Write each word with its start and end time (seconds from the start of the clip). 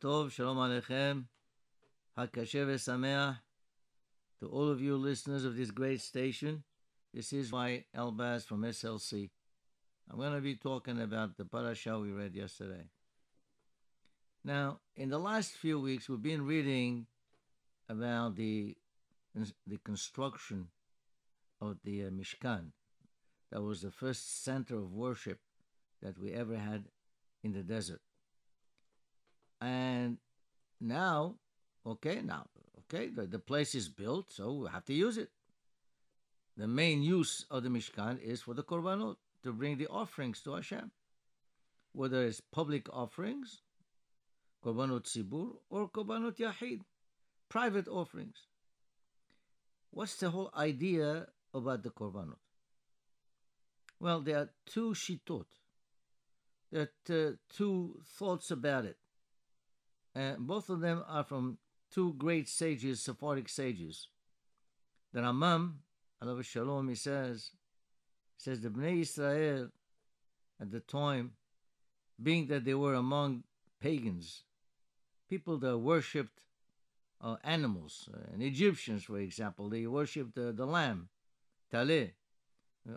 Shalom 0.00 0.56
Aleichem, 0.56 1.24
Hakasher 2.16 2.66
Sameach. 2.76 3.38
To 4.40 4.46
all 4.48 4.70
of 4.70 4.80
you 4.80 4.96
listeners 4.96 5.44
of 5.44 5.54
this 5.54 5.70
great 5.70 6.00
station, 6.00 6.62
this 7.12 7.32
is 7.34 7.52
Y 7.52 7.84
Elbaz 7.94 8.46
from 8.46 8.62
SLC. 8.62 9.28
I'm 10.10 10.16
going 10.18 10.32
to 10.32 10.40
be 10.40 10.54
talking 10.54 10.98
about 11.00 11.36
the 11.36 11.44
parasha 11.44 11.98
we 11.98 12.10
read 12.10 12.34
yesterday. 12.34 12.86
Now, 14.42 14.80
in 14.96 15.10
the 15.10 15.18
last 15.18 15.52
few 15.52 15.78
weeks, 15.78 16.08
we've 16.08 16.22
been 16.22 16.46
reading 16.46 17.06
about 17.86 18.36
the 18.36 18.74
the 19.66 19.78
construction 19.84 20.68
of 21.60 21.76
the 21.84 22.04
uh, 22.06 22.10
Mishkan. 22.10 22.72
That 23.50 23.60
was 23.60 23.82
the 23.82 23.90
first 23.90 24.42
center 24.42 24.76
of 24.76 24.94
worship 24.94 25.40
that 26.00 26.18
we 26.18 26.32
ever 26.32 26.56
had 26.56 26.84
in 27.42 27.52
the 27.52 27.62
desert. 27.62 28.00
And 29.62 30.18
now, 30.80 31.36
okay, 31.86 32.20
now, 32.20 32.46
okay, 32.80 33.10
the, 33.10 33.26
the 33.26 33.38
place 33.38 33.76
is 33.76 33.88
built, 33.88 34.32
so 34.32 34.52
we 34.52 34.68
have 34.68 34.84
to 34.86 34.92
use 34.92 35.16
it. 35.16 35.30
The 36.56 36.66
main 36.66 37.00
use 37.02 37.46
of 37.48 37.62
the 37.62 37.68
Mishkan 37.68 38.20
is 38.20 38.42
for 38.42 38.54
the 38.54 38.64
Korbanot, 38.64 39.16
to 39.44 39.52
bring 39.52 39.78
the 39.78 39.86
offerings 39.86 40.40
to 40.42 40.54
Hashem. 40.54 40.90
Whether 41.92 42.24
it's 42.24 42.40
public 42.40 42.92
offerings, 42.92 43.62
Korbanot 44.64 45.04
Sibur, 45.04 45.50
or 45.70 45.88
Korbanot 45.88 46.38
Yahid, 46.38 46.80
private 47.48 47.86
offerings. 47.86 48.46
What's 49.90 50.16
the 50.16 50.30
whole 50.30 50.50
idea 50.56 51.28
about 51.54 51.84
the 51.84 51.90
Korbanot? 51.90 52.42
Well, 54.00 54.20
there 54.22 54.38
are 54.38 54.50
two 54.66 54.94
shitot. 54.94 55.44
There 56.72 56.88
are 57.10 57.38
two 57.48 58.00
thoughts 58.18 58.50
about 58.50 58.86
it. 58.86 58.96
And 60.14 60.46
both 60.46 60.68
of 60.68 60.80
them 60.80 61.04
are 61.08 61.24
from 61.24 61.58
two 61.90 62.14
great 62.14 62.48
sages, 62.48 63.00
Sephardic 63.00 63.48
sages. 63.48 64.08
The 65.12 65.20
Rambam, 65.20 65.74
Alav 66.22 66.44
Shalom, 66.44 66.88
he 66.88 66.94
says, 66.94 67.50
says 68.36 68.60
the 68.60 68.68
Bnei 68.68 69.02
Israel 69.02 69.68
at 70.60 70.70
the 70.70 70.80
time, 70.80 71.32
being 72.22 72.46
that 72.48 72.64
they 72.64 72.74
were 72.74 72.94
among 72.94 73.44
pagans, 73.80 74.44
people 75.28 75.58
that 75.58 75.78
worshipped 75.78 76.40
uh, 77.20 77.36
animals. 77.44 78.08
Uh, 78.12 78.18
and 78.32 78.42
Egyptians, 78.42 79.04
for 79.04 79.18
example, 79.18 79.68
they 79.68 79.86
worshipped 79.86 80.36
uh, 80.38 80.52
the 80.52 80.66
lamb, 80.66 81.08
Taleh. 81.72 82.10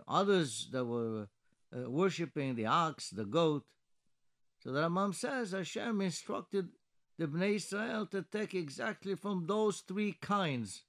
others 0.06 0.68
that 0.72 0.84
were 0.84 1.28
uh, 1.74 1.90
worshipping 1.90 2.54
the 2.54 2.66
ox, 2.66 3.10
the 3.10 3.24
goat. 3.24 3.64
So 4.62 4.72
the 4.72 4.80
Rambam 4.80 5.14
says 5.14 5.52
Hashem 5.52 6.00
instructed 6.00 6.68
the 7.18 7.26
Bnei 7.26 7.56
Israel 7.56 8.06
to 8.06 8.22
take 8.22 8.54
exactly 8.54 9.14
from 9.14 9.46
those 9.46 9.80
three 9.80 10.12
kinds, 10.12 10.82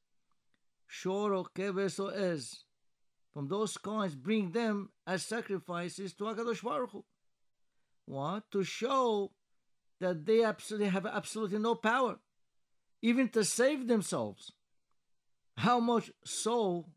shor 0.86 1.34
or 1.34 1.45
keves 1.56 2.00
or 2.00 2.14
ez. 2.14 2.64
From 3.34 3.47
those 3.47 3.78
kinds, 3.78 4.16
bring 4.16 4.52
them 4.52 4.89
as 5.06 5.23
sacrifices 5.23 6.14
to 6.16 6.23
Hakadosh 6.25 6.64
Baruch 6.64 6.92
Hu. 6.92 7.06
What 8.06 8.50
to 8.52 8.64
show 8.64 9.31
that 10.00 10.25
they 10.25 10.44
absolutely 10.44 10.89
have 10.89 11.06
absolutely 11.06 11.59
no 11.59 11.75
power, 11.75 12.19
even 13.02 13.30
to 13.30 13.44
save 13.44 13.88
themselves. 13.88 14.52
How 15.58 15.80
much 15.80 16.12
so 16.23 16.88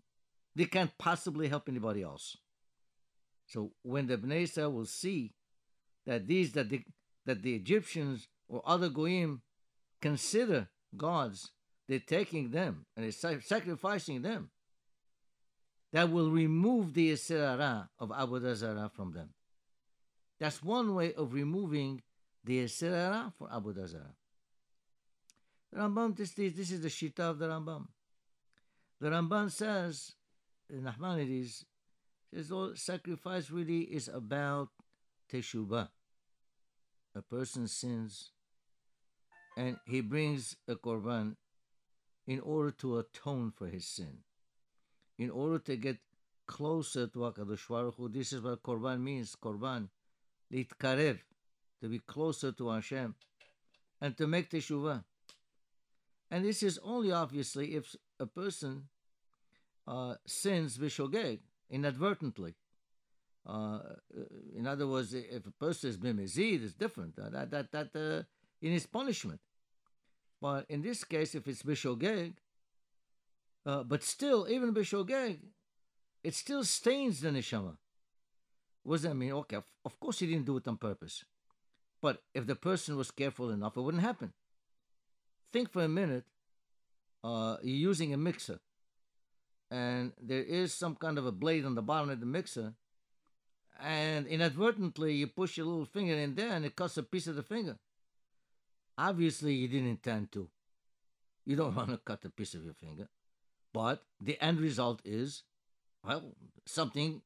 they 0.54 0.64
can't 0.64 0.96
possibly 0.98 1.48
help 1.48 1.68
anybody 1.68 2.02
else. 2.02 2.36
So 3.46 3.72
when 3.82 4.06
the 4.06 4.16
Bnei 4.16 4.42
Israel 4.42 4.72
will 4.72 4.86
see 4.86 5.32
that 6.06 6.26
these 6.26 6.52
that 6.52 6.68
the 6.68 6.82
that 7.26 7.42
the 7.42 7.54
Egyptians 7.54 8.28
or 8.50 8.62
other 8.66 8.88
goyim 8.88 9.40
consider 10.02 10.68
gods, 10.96 11.52
they're 11.88 12.00
taking 12.00 12.50
them 12.50 12.84
and 12.96 13.04
they're 13.04 13.40
sacrificing 13.40 14.22
them. 14.22 14.50
That 15.92 16.10
will 16.10 16.30
remove 16.30 16.94
the 16.94 17.12
Yisra 17.12 17.88
of 17.98 18.10
Avodah 18.10 18.54
Zarah 18.54 18.90
from 18.94 19.12
them. 19.12 19.30
That's 20.38 20.62
one 20.62 20.94
way 20.94 21.14
of 21.14 21.32
removing 21.32 22.02
the 22.44 22.64
Yisra 22.64 23.32
for 23.36 23.48
Avodah 23.48 23.88
Zarah. 23.88 24.14
The 25.72 25.80
Rambam, 25.80 26.16
this, 26.16 26.32
this, 26.32 26.52
this 26.54 26.70
is 26.70 26.80
the 26.80 26.88
Shita 26.88 27.30
of 27.30 27.38
the 27.38 27.46
Rambam. 27.46 27.86
The 29.00 29.10
Ramban 29.10 29.50
says, 29.50 30.12
in 30.68 30.82
Nachmanides, 30.82 31.64
says 32.32 32.52
all 32.52 32.72
sacrifice 32.76 33.50
really 33.50 33.80
is 33.80 34.08
about 34.08 34.68
teshubah. 35.32 35.88
A 37.16 37.22
person 37.22 37.66
sins 37.66 38.30
and 39.60 39.76
he 39.84 40.00
brings 40.00 40.56
a 40.68 40.74
korban 40.74 41.36
in 42.26 42.40
order 42.40 42.70
to 42.70 42.98
atone 42.98 43.52
for 43.54 43.66
his 43.66 43.86
sin, 43.86 44.18
in 45.18 45.30
order 45.30 45.58
to 45.58 45.76
get 45.76 45.98
closer 46.46 47.06
to 47.06 47.18
Hakadosh 47.18 47.68
Baruch 47.68 47.94
Hu. 47.96 48.08
This 48.08 48.32
is 48.32 48.40
what 48.40 48.62
korban 48.62 49.02
means. 49.02 49.36
Korban, 49.36 49.88
litkarev, 50.50 51.18
to 51.82 51.88
be 51.88 51.98
closer 51.98 52.52
to 52.52 52.70
Hashem, 52.70 53.14
and 54.00 54.16
to 54.16 54.26
make 54.26 54.50
teshuvah. 54.50 55.04
And 56.30 56.44
this 56.44 56.62
is 56.62 56.78
only 56.82 57.12
obviously 57.12 57.74
if 57.74 57.94
a 58.18 58.26
person 58.26 58.88
uh, 59.86 60.14
sins 60.26 60.78
bishogeg 60.78 61.40
inadvertently. 61.68 62.54
Uh, 63.46 63.80
in 64.56 64.66
other 64.66 64.86
words, 64.86 65.12
if 65.12 65.46
a 65.46 65.50
person 65.50 65.90
has 65.90 65.98
been 65.98 66.16
mezid, 66.16 66.64
it's 66.64 66.72
different. 66.72 67.18
Uh, 67.18 67.28
that 67.28 67.50
that 67.50 67.72
that 67.72 67.90
uh, 67.94 68.22
in 68.62 68.72
his 68.72 68.86
punishment. 68.86 69.40
But 70.40 70.66
in 70.68 70.82
this 70.82 71.04
case, 71.04 71.34
if 71.34 71.46
it's 71.46 71.62
bishogeg, 71.62 72.34
uh, 73.66 73.82
but 73.82 74.02
still, 74.02 74.46
even 74.48 74.74
bishogeg, 74.74 75.38
it 76.24 76.34
still 76.34 76.64
stains 76.64 77.20
the 77.20 77.30
neshama. 77.30 77.76
What 78.82 78.96
does 78.96 79.02
that 79.02 79.14
mean? 79.14 79.32
Okay, 79.32 79.56
of, 79.84 80.00
course 80.00 80.20
he 80.20 80.26
didn't 80.26 80.46
do 80.46 80.56
it 80.56 80.66
on 80.66 80.78
purpose. 80.78 81.24
But 82.00 82.22
if 82.34 82.46
the 82.46 82.56
person 82.56 82.96
was 82.96 83.10
careful 83.10 83.50
enough, 83.50 83.76
it 83.76 83.82
wouldn't 83.82 84.02
happen. 84.02 84.32
Think 85.52 85.70
for 85.70 85.84
a 85.84 85.88
minute, 85.88 86.24
uh, 87.22 87.56
you're 87.62 87.90
using 87.90 88.14
a 88.14 88.16
mixer, 88.16 88.60
and 89.70 90.12
there 90.20 90.42
is 90.42 90.72
some 90.72 90.94
kind 90.94 91.18
of 91.18 91.26
a 91.26 91.32
blade 91.32 91.66
on 91.66 91.74
the 91.74 91.82
bottom 91.82 92.08
of 92.08 92.20
the 92.20 92.26
mixer, 92.26 92.72
and 93.82 94.26
inadvertently 94.26 95.14
you 95.14 95.26
push 95.26 95.56
your 95.56 95.66
little 95.66 95.84
finger 95.84 96.14
in 96.14 96.34
there 96.34 96.52
and 96.52 96.64
it 96.64 96.76
cuts 96.76 96.96
a 96.96 97.02
piece 97.02 97.26
of 97.26 97.36
the 97.36 97.42
finger. 97.42 97.78
Obviously, 99.00 99.54
you 99.54 99.66
didn't 99.66 99.88
intend 99.88 100.30
to. 100.32 100.48
You 101.46 101.56
don't 101.56 101.74
want 101.80 101.88
to 101.90 101.96
cut 101.96 102.24
a 102.26 102.30
piece 102.30 102.54
of 102.54 102.64
your 102.64 102.74
finger. 102.74 103.08
But 103.72 104.02
the 104.20 104.38
end 104.44 104.60
result 104.60 105.00
is, 105.04 105.42
well, 106.04 106.34
something 106.66 107.22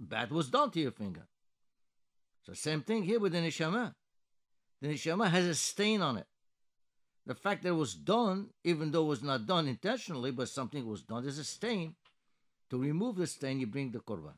bad 0.00 0.30
was 0.30 0.48
done 0.48 0.70
to 0.70 0.80
your 0.80 0.92
finger. 0.92 1.26
So, 2.46 2.54
same 2.54 2.80
thing 2.80 3.02
here 3.02 3.20
with 3.20 3.32
the 3.32 3.38
neshama. 3.38 3.94
The 4.80 4.88
neshama 4.88 5.28
has 5.28 5.44
a 5.44 5.54
stain 5.54 6.00
on 6.00 6.16
it. 6.16 6.26
The 7.26 7.34
fact 7.34 7.62
that 7.64 7.70
it 7.70 7.72
was 7.72 7.94
done, 7.94 8.48
even 8.64 8.90
though 8.90 9.04
it 9.04 9.08
was 9.08 9.22
not 9.22 9.46
done 9.46 9.68
intentionally, 9.68 10.30
but 10.30 10.48
something 10.48 10.86
was 10.86 11.02
done, 11.02 11.24
there's 11.24 11.38
a 11.38 11.44
stain. 11.44 11.94
To 12.70 12.78
remove 12.78 13.16
the 13.16 13.26
stain, 13.26 13.60
you 13.60 13.66
bring 13.66 13.90
the 13.90 13.98
korban. 13.98 14.36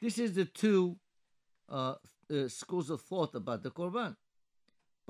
This 0.00 0.18
is 0.18 0.34
the 0.34 0.46
two 0.46 0.96
uh, 1.68 1.94
uh, 2.30 2.48
schools 2.48 2.88
of 2.90 3.02
thought 3.02 3.34
about 3.34 3.62
the 3.62 3.70
korban. 3.70 4.16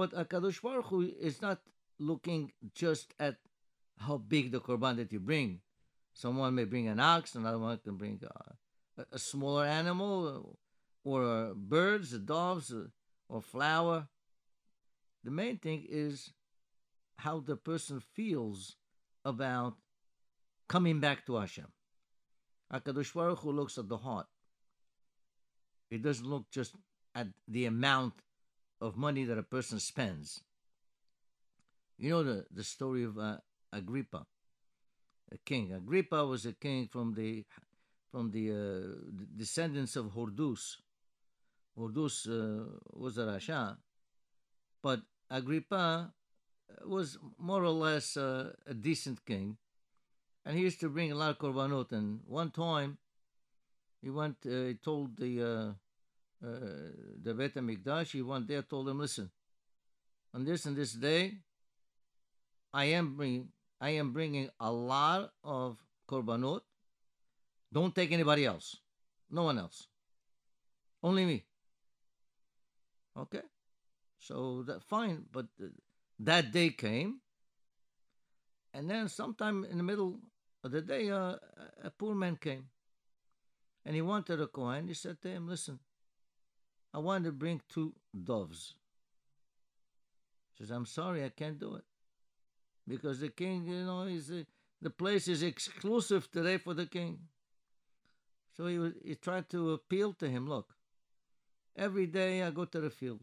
But 0.03 0.15
Akadosh 0.15 0.61
Baruch 0.61 0.87
Hu 0.87 1.03
is 1.21 1.41
not 1.41 1.61
looking 2.01 2.51
just 2.75 3.15
at 3.21 3.37
how 3.97 4.17
big 4.17 4.51
the 4.51 4.59
korban 4.59 4.97
that 4.97 5.13
you 5.13 5.21
bring. 5.21 5.61
Someone 6.13 6.57
may 6.57 6.65
bring 6.65 6.89
an 6.89 6.99
ox, 6.99 7.37
another 7.37 7.61
one 7.61 7.79
can 7.79 7.95
bring 7.95 8.21
a, 8.99 9.05
a 9.13 9.19
smaller 9.21 9.65
animal, 9.65 10.59
or 11.05 11.55
birds, 11.55 12.13
or 12.13 12.19
doves, 12.19 12.75
or 13.29 13.41
flower. 13.41 14.09
The 15.23 15.31
main 15.31 15.59
thing 15.59 15.87
is 15.89 16.33
how 17.19 17.39
the 17.39 17.55
person 17.55 18.01
feels 18.01 18.75
about 19.25 19.77
coming 20.69 20.99
back 20.99 21.25
to 21.27 21.37
Hashem. 21.37 21.69
Akadosh 22.75 23.15
Baruch 23.15 23.39
Hu 23.39 23.53
looks 23.53 23.79
at 23.79 23.89
the 23.89 23.99
heart. 23.99 24.27
He 25.91 25.99
doesn't 25.99 26.27
look 26.27 26.51
just 26.51 26.75
at 27.15 27.29
the 27.47 27.67
amount 27.67 28.15
of 28.83 28.97
money 28.97 29.25
that 29.25 29.39
a 29.39 29.43
person 29.45 29.79
spends. 29.79 30.43
You 31.99 32.11
know 32.11 32.23
the, 32.25 32.47
the 32.51 32.65
story 32.65 33.05
of 33.05 33.17
uh, 33.17 33.37
Agrippa, 33.73 34.27
a 35.31 35.39
king. 35.39 35.73
Agrippa 35.73 36.27
was 36.27 36.45
a 36.45 36.53
king 36.53 36.89
from 36.89 37.15
the 37.15 37.45
from 38.11 38.31
the, 38.31 38.51
uh, 38.51 39.25
descendants 39.37 39.97
of 39.97 40.07
Hordus. 40.13 40.77
Hordus 41.79 42.27
uh, 42.29 42.65
was 42.93 43.17
a 43.17 43.23
Rasha, 43.23 43.79
but 44.83 45.01
Agrippa 45.31 46.13
was 46.85 47.17
more 47.39 47.63
or 47.63 47.71
less 47.71 48.17
uh, 48.17 48.53
a 48.67 48.75
decent 48.75 49.25
king, 49.25 49.57
and 50.45 50.57
he 50.59 50.65
used 50.65 50.81
to 50.81 50.89
bring 50.91 51.13
a 51.13 51.15
lot 51.15 51.31
of 51.31 51.39
korbanot. 51.39 51.93
And 51.93 52.21
one 52.27 52.51
time, 52.51 52.99
he 54.03 54.11
went. 54.11 54.37
Uh, 54.45 54.67
he 54.67 54.75
told 54.75 55.17
the 55.17 55.75
uh, 56.45 56.59
the 57.23 57.35
Bet 57.35 57.55
HaMikdash, 57.55 58.13
he 58.13 58.23
went 58.23 58.49
there, 58.49 58.63
told 58.63 58.89
him, 58.89 58.99
listen, 58.99 59.31
on 60.35 60.45
this 60.45 60.67
and 60.67 60.77
this 60.77 60.93
day, 60.93 61.35
I 62.73 62.87
am 62.87 63.17
bringing 63.17 63.49
I 63.81 63.91
am 63.91 64.13
bringing 64.13 64.49
a 64.61 64.71
lot 64.71 65.33
of 65.43 65.77
korbanot. 66.09 66.61
Don't 67.73 67.95
take 67.95 68.13
anybody 68.13 68.45
else. 68.47 68.77
No 69.29 69.43
one 69.43 69.59
else. 69.59 69.89
Only 71.03 71.25
me. 71.27 71.45
Okay. 73.19 73.43
So 74.21 74.63
that 74.69 74.85
fine, 74.85 75.25
but 75.33 75.47
that 76.21 76.53
day 76.53 76.71
came, 76.71 77.19
and 78.73 78.89
then 78.89 79.09
sometime 79.09 79.65
in 79.69 79.79
the 79.79 79.83
middle 79.83 80.21
of 80.63 80.71
the 80.71 80.81
day, 80.81 81.11
uh, 81.11 81.35
a 81.83 81.91
poor 81.91 82.15
man 82.15 82.37
came, 82.37 82.67
and 83.85 83.97
he 83.97 84.01
wanted 84.01 84.41
a 84.41 84.47
coin. 84.47 84.87
He 84.87 84.95
said 84.95 85.21
to 85.23 85.29
him, 85.29 85.49
"Listen, 85.49 85.81
I 86.95 86.99
want 86.99 87.25
to 87.25 87.33
bring 87.33 87.61
two 87.69 87.95
doves." 88.25 88.75
He 90.55 90.65
says, 90.65 90.71
"I'm 90.71 90.87
sorry, 90.87 91.25
I 91.25 91.31
can't 91.31 91.59
do 91.59 91.75
it 91.77 91.85
because 92.87 93.21
the 93.21 93.29
king, 93.29 93.67
you 93.67 93.85
know, 93.85 94.03
is 94.03 94.31
uh, 94.31 94.45
the 94.81 94.91
place 94.91 95.29
is 95.29 95.43
exclusive 95.43 96.31
today 96.31 96.59
for 96.59 96.75
the 96.75 96.87
king." 96.87 97.29
So 98.57 98.67
he 98.67 98.79
was, 98.79 98.93
he 99.05 99.15
tried 99.15 99.49
to 99.51 99.73
appeal 99.73 100.13
to 100.15 100.29
him. 100.29 100.49
Look, 100.49 100.75
every 101.77 102.07
day 102.07 102.43
I 102.43 102.51
go 102.51 102.67
to 102.67 102.81
the 102.81 102.91
field. 102.91 103.21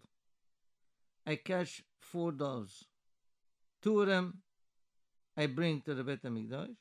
I 1.26 1.36
catch 1.36 1.84
four 2.00 2.32
doves. 2.32 2.86
Two 3.82 4.02
of 4.02 4.08
them 4.08 4.42
I 5.38 5.46
bring 5.46 5.82
to 5.82 5.94
the 5.94 6.04
Beit 6.04 6.24
HaMikdash, 6.24 6.76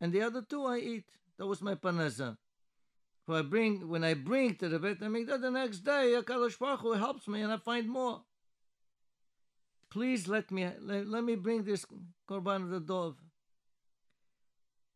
and 0.00 0.12
the 0.12 0.22
other 0.22 0.42
two 0.42 0.64
I 0.64 0.78
eat. 0.78 1.04
That 1.36 1.46
was 1.46 1.60
my 1.60 1.74
panasa. 1.74 2.38
So 3.26 3.34
I 3.34 3.42
bring 3.42 3.88
when 3.88 4.04
I 4.04 4.14
bring 4.14 4.54
to 4.56 4.68
the 4.68 4.78
Beit 4.78 5.00
HaMikdash 5.00 5.40
the 5.40 5.50
next 5.50 5.78
day, 5.78 6.14
Hakadosh 6.14 6.58
Baruch 6.58 6.80
Hu 6.80 6.92
helps 6.92 7.26
me, 7.26 7.40
and 7.40 7.52
I 7.52 7.56
find 7.56 7.88
more. 7.88 8.22
Please 9.90 10.28
let 10.28 10.50
me 10.50 10.68
let, 10.80 11.06
let 11.06 11.24
me 11.24 11.34
bring 11.34 11.64
this 11.64 11.86
korban 12.28 12.64
of 12.64 12.70
the 12.70 12.80
dove. 12.80 13.16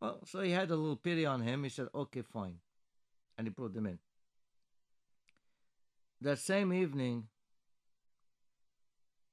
Well, 0.00 0.20
so 0.26 0.40
he 0.40 0.50
had 0.50 0.70
a 0.70 0.76
little 0.76 0.96
pity 0.96 1.25
on 1.25 1.40
him. 1.40 1.64
He 1.64 1.70
said, 1.70 1.88
"Okay, 1.94 2.22
fine," 2.22 2.58
and 3.38 3.46
he 3.46 3.50
brought 3.50 3.72
them 3.72 3.86
in. 3.86 3.98
That 6.20 6.38
same 6.38 6.72
evening, 6.72 7.28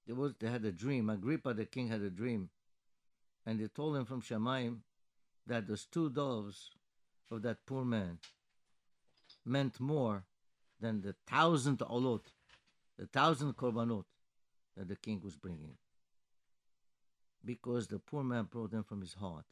there 0.08 0.16
was 0.16 0.36
they 0.40 0.48
had 0.48 0.64
a 0.64 0.72
dream. 0.72 1.10
Agrippa 1.10 1.54
the 1.54 1.66
king 1.66 1.90
had 1.90 2.02
a 2.02 2.10
dream, 2.10 2.50
and 3.46 3.60
they 3.60 3.68
told 3.68 3.98
him 3.98 4.06
from 4.06 4.22
Shemaim 4.22 4.78
that 5.48 5.68
those 5.68 5.86
two 5.86 6.10
doves 6.10 6.72
of 7.30 7.42
that 7.42 7.66
poor 7.66 7.84
man 7.84 8.20
meant 9.46 9.80
more 9.80 10.24
than 10.80 11.02
the 11.02 11.16
thousand 11.28 11.80
olot, 11.80 12.22
the 12.98 13.08
thousand 13.08 13.54
korbanot 13.56 14.06
that 14.76 14.88
the 14.88 14.96
king 14.96 15.22
was 15.24 15.36
bringing, 15.36 15.78
because 17.44 17.88
the 17.88 18.00
poor 18.00 18.24
man 18.24 18.44
brought 18.44 18.72
them 18.72 18.84
from 18.84 19.02
his 19.02 19.14
heart. 19.14 19.46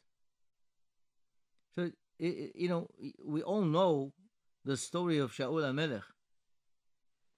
So 1.76 1.92
you 2.20 2.68
know, 2.70 2.88
we 3.24 3.42
all 3.42 3.62
know 3.62 4.14
the 4.64 4.78
story 4.78 5.18
of 5.18 5.32
Shaul 5.32 5.64
HaMelech. 5.64 6.04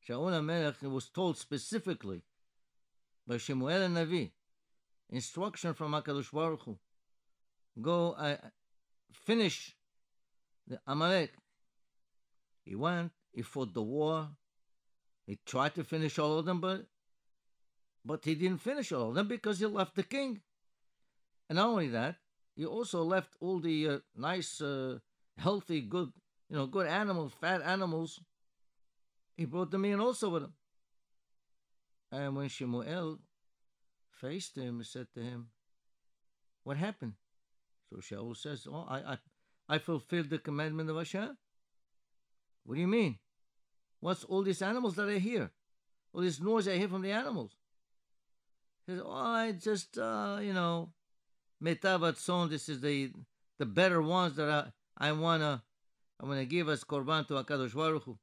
Shaul 0.07 0.31
HaMelech 0.31 0.81
was 0.91 1.09
told 1.09 1.37
specifically 1.37 2.21
by 3.27 3.37
Shemuel 3.37 3.89
Navi, 3.89 4.31
instruction 5.09 5.73
from 5.73 5.93
HaKadosh 5.93 6.31
Baruch 6.31 6.61
Hu, 6.63 6.77
go 7.81 8.11
uh, 8.13 8.37
finish 9.11 9.75
the 10.67 10.79
Amalek. 10.85 11.33
He 12.65 12.75
went, 12.75 13.11
he 13.31 13.41
fought 13.41 13.73
the 13.73 13.81
war, 13.81 14.29
he 15.25 15.39
tried 15.45 15.75
to 15.75 15.83
finish 15.83 16.19
all 16.19 16.39
of 16.39 16.45
them, 16.45 16.59
but 16.59 16.87
but 18.03 18.23
he 18.25 18.35
didn't 18.35 18.59
finish 18.59 18.91
all 18.91 19.09
of 19.09 19.15
them 19.15 19.27
because 19.27 19.59
he 19.59 19.65
left 19.65 19.95
the 19.95 20.03
king. 20.03 20.41
And 21.49 21.57
not 21.57 21.69
only 21.69 21.87
that, 21.89 22.17
he 22.55 22.65
also 22.65 23.03
left 23.03 23.35
all 23.39 23.59
the 23.59 23.89
uh, 23.89 23.99
nice, 24.15 24.61
uh, 24.61 24.99
healthy, 25.37 25.81
good, 25.81 26.11
you 26.49 26.55
know, 26.55 26.67
good 26.67 26.85
animals, 26.85 27.33
fat 27.41 27.61
animals. 27.63 28.21
He 29.35 29.45
brought 29.45 29.71
them 29.71 29.85
in 29.85 29.99
also 29.99 30.29
with 30.29 30.43
him. 30.43 30.53
And 32.11 32.35
when 32.35 32.47
Shemuel 32.47 33.19
faced 34.11 34.55
him, 34.55 34.77
he 34.77 34.85
said 34.85 35.07
to 35.15 35.21
him, 35.21 35.47
What 36.63 36.77
happened? 36.77 37.13
So 37.89 37.97
Shaul 37.97 38.37
says, 38.37 38.67
Oh, 38.71 38.85
I, 38.87 39.13
I, 39.13 39.17
I 39.67 39.77
fulfilled 39.79 40.29
the 40.29 40.37
commandment 40.37 40.89
of 40.89 40.97
Hashem. 40.97 41.35
What 42.65 42.75
do 42.75 42.81
you 42.81 42.87
mean? 42.87 43.17
What's 43.99 44.23
all 44.23 44.43
these 44.43 44.61
animals 44.61 44.95
that 44.95 45.09
I 45.09 45.19
hear? 45.19 45.51
All 46.13 46.21
this 46.21 46.39
noise 46.39 46.67
I 46.67 46.77
hear 46.77 46.89
from 46.89 47.01
the 47.01 47.11
animals? 47.11 47.51
He 48.85 48.93
says, 48.93 49.01
Oh, 49.03 49.11
I 49.11 49.51
just, 49.53 49.97
uh, 49.97 50.39
you 50.41 50.53
know, 50.53 50.89
metavat 51.63 52.17
son, 52.17 52.49
this 52.49 52.69
is 52.69 52.81
the 52.81 53.11
the 53.57 53.65
better 53.65 54.01
ones 54.01 54.35
that 54.35 54.49
I, 54.49 55.07
I 55.09 55.11
wanna 55.13 55.63
I 56.21 56.25
wanna 56.25 56.45
give 56.45 56.67
as 56.69 56.83
korban 56.83 57.27
to 57.27 57.35
Hakadosh 57.35 57.73
Baruch 57.73 58.03
Hu. 58.03 58.17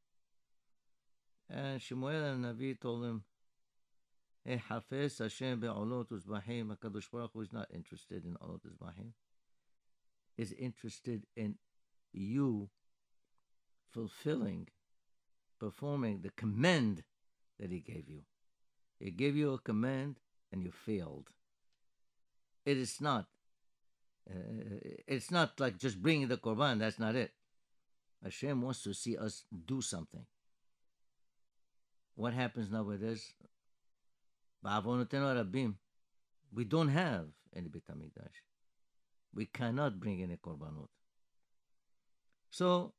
And 1.48 1.80
Shemuel 1.80 2.24
and 2.24 2.44
Navi 2.44 2.78
told 2.80 3.04
him, 3.04 3.24
Hafez 4.46 5.18
Hashem 5.18 5.60
be'olot 5.60 6.08
uzbahim. 6.08 6.76
HaKadosh 6.76 7.10
Baruch 7.10 7.30
Hu 7.34 7.40
is 7.42 7.52
not 7.52 7.68
interested 7.72 8.24
in 8.24 8.34
olot 8.34 8.60
uzbahim. 8.66 9.12
Is 10.36 10.52
interested 10.52 11.26
in 11.36 11.56
you 12.12 12.70
fulfilling, 13.92 14.68
performing 15.58 16.20
the 16.22 16.30
command 16.30 17.04
that 17.58 17.70
He 17.70 17.80
gave 17.80 18.08
you. 18.08 18.22
He 18.98 19.10
gave 19.10 19.36
you 19.36 19.52
a 19.52 19.58
command 19.58 20.16
and 20.50 20.62
you 20.62 20.70
failed. 20.70 21.30
It 22.64 22.76
is 22.76 23.00
not. 23.00 23.26
Uh, 24.30 24.78
it's 25.08 25.30
not 25.30 25.58
like 25.58 25.78
just 25.78 26.00
bringing 26.00 26.28
the 26.28 26.36
korban. 26.36 26.78
That's 26.78 26.98
not 26.98 27.16
it. 27.16 27.32
Hashem 28.22 28.62
wants 28.62 28.82
to 28.84 28.94
see 28.94 29.16
us 29.16 29.44
do 29.66 29.80
something. 29.80 30.24
What 32.14 32.34
happens 32.34 32.70
nowadays? 32.70 33.32
We 36.54 36.64
don't 36.64 36.88
have 36.88 37.26
any 37.56 37.68
Beit. 37.68 37.82
We 39.34 39.46
cannot 39.46 39.98
bring 39.98 40.22
any 40.22 40.36
korbanot. 40.36 40.88
So 42.50 42.92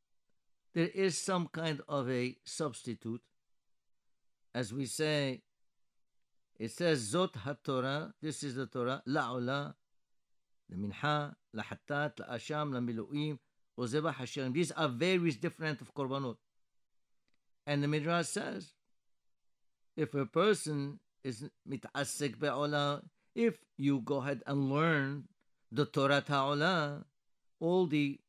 there 0.74 0.88
is 0.88 1.18
some 1.18 1.48
kind 1.48 1.82
of 1.88 2.10
a 2.10 2.36
substitute. 2.44 3.22
As 4.54 4.74
we 4.74 4.86
say, 4.86 5.42
it 6.60 6.72
says 6.72 7.14
Zot 7.14 7.34
HaTorah, 7.34 8.14
this 8.22 8.44
is 8.44 8.56
the 8.56 8.66
Torah, 8.68 9.02
La'ula, 9.08 9.74
the 10.70 10.78
Minha, 10.78 11.36
Lahatat, 11.56 12.16
La'asham, 12.18 12.72
Lamilu'im, 12.72 13.38
Ozebah 13.78 14.14
Hashem. 14.14 14.54
These 14.54 14.72
are 14.72 14.88
various 14.88 15.36
different 15.36 15.82
of 15.82 15.94
korbanot. 15.94 16.38
And 17.66 17.84
the 17.84 17.88
Midrash 17.88 18.28
says, 18.28 18.74
if 19.96 20.14
a 20.14 20.26
person 20.26 21.00
is 21.24 21.50
mit'asik 21.70 22.40
be'olah, 22.40 23.02
if 23.36 23.58
you 23.78 24.00
go 24.02 24.18
ahead 24.18 24.44
and 24.46 24.70
learn 24.72 25.28
the 25.72 25.86
Torah 25.86 26.22
Ta'olah, 26.22 27.04
all 27.60 27.88
the 27.88 28.20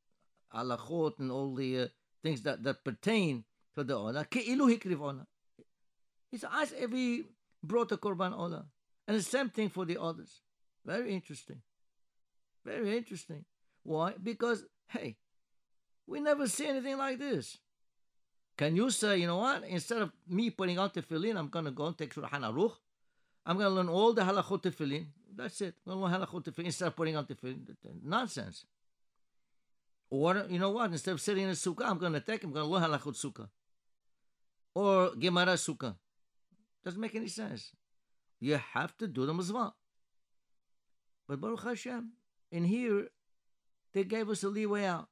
halachot 0.54 1.18
and 1.18 1.30
all 1.30 1.54
the 1.54 1.80
uh, 1.80 1.86
things 2.24 2.42
that, 2.42 2.62
that 2.64 2.82
pertain 2.82 3.44
to 3.76 3.84
the 3.84 3.94
olah, 3.94 4.28
ke'ilu 4.28 4.66
hikriv 4.72 4.98
olah. 4.98 5.26
It's 6.32 6.44
as 6.52 6.72
if 6.72 6.90
he 6.90 7.24
brought 7.62 7.92
a 7.92 7.96
korban 7.96 8.36
olah. 8.36 8.64
And 9.06 9.16
the 9.16 9.22
same 9.22 9.50
thing 9.50 9.68
for 9.68 9.84
the 9.84 10.00
others. 10.00 10.40
Very 10.84 11.14
interesting. 11.14 11.60
Very 12.64 12.96
interesting. 12.96 13.44
Why? 13.82 14.14
Because, 14.20 14.64
hey, 14.88 15.16
we 16.06 16.20
never 16.20 16.48
see 16.48 16.66
anything 16.66 16.96
like 16.96 17.18
this. 17.18 17.58
Can 18.56 18.74
you 18.74 18.90
say, 18.90 19.18
you 19.18 19.26
know 19.26 19.36
what? 19.38 19.64
Instead 19.64 20.00
of 20.02 20.12
me 20.28 20.48
putting 20.48 20.78
out 20.78 20.96
on 20.96 21.02
tefillin, 21.02 21.36
I'm 21.36 21.48
going 21.48 21.66
to 21.66 21.70
go 21.70 21.86
and 21.86 21.98
take 21.98 22.14
Shulchan 22.14 22.40
Aruch. 22.40 22.72
I'm 23.44 23.58
going 23.58 23.68
to 23.68 23.74
learn 23.74 23.88
all 23.88 24.14
the 24.14 24.22
halachot 24.22 24.62
tefillin. 24.62 25.06
That's 25.36 25.60
it. 25.60 25.74
I'm 25.86 25.98
going 25.98 26.12
to 26.12 26.18
learn 26.18 26.26
halachot 26.26 26.44
tefillin 26.44 26.66
instead 26.66 26.86
of 26.86 26.96
putting 26.96 27.16
on 27.16 27.26
tefillin. 27.26 27.58
Nonsense. 28.02 28.64
Or, 30.14 30.46
you 30.48 30.60
know 30.60 30.70
what? 30.70 30.92
Instead 30.92 31.10
of 31.10 31.20
sitting 31.20 31.42
in 31.42 31.50
a 31.50 31.54
sukkah, 31.54 31.86
I'm 31.86 31.98
going 31.98 32.12
to 32.12 32.20
take, 32.20 32.44
I'm 32.44 32.52
going 32.52 32.64
to 32.64 32.70
learn 32.70 32.84
halachot 32.84 33.16
sukkah. 33.18 33.48
Or 34.72 35.10
Gemara 35.16 35.54
sukkah. 35.54 35.96
Doesn't 36.84 37.00
make 37.00 37.16
any 37.16 37.26
sense. 37.26 37.72
You 38.38 38.60
have 38.74 38.96
to 38.98 39.08
do 39.08 39.26
the 39.26 39.34
mitzvah. 39.34 39.74
But 41.26 41.40
Baruch 41.40 41.64
Hashem, 41.64 42.12
in 42.52 42.62
here, 42.62 43.08
they 43.92 44.04
gave 44.04 44.30
us 44.30 44.44
a 44.44 44.48
leeway 44.48 44.84
out. 44.84 45.08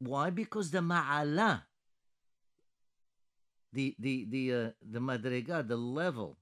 Why? 0.00 0.30
Because 0.30 0.72
the 0.72 0.80
ma'ala, 0.80 1.62
the 3.72 3.94
the 3.96 4.26
the 4.28 4.52
uh, 4.52 4.70
the 4.82 4.98
madrega, 4.98 5.66
the 5.66 5.76
level 5.76 6.38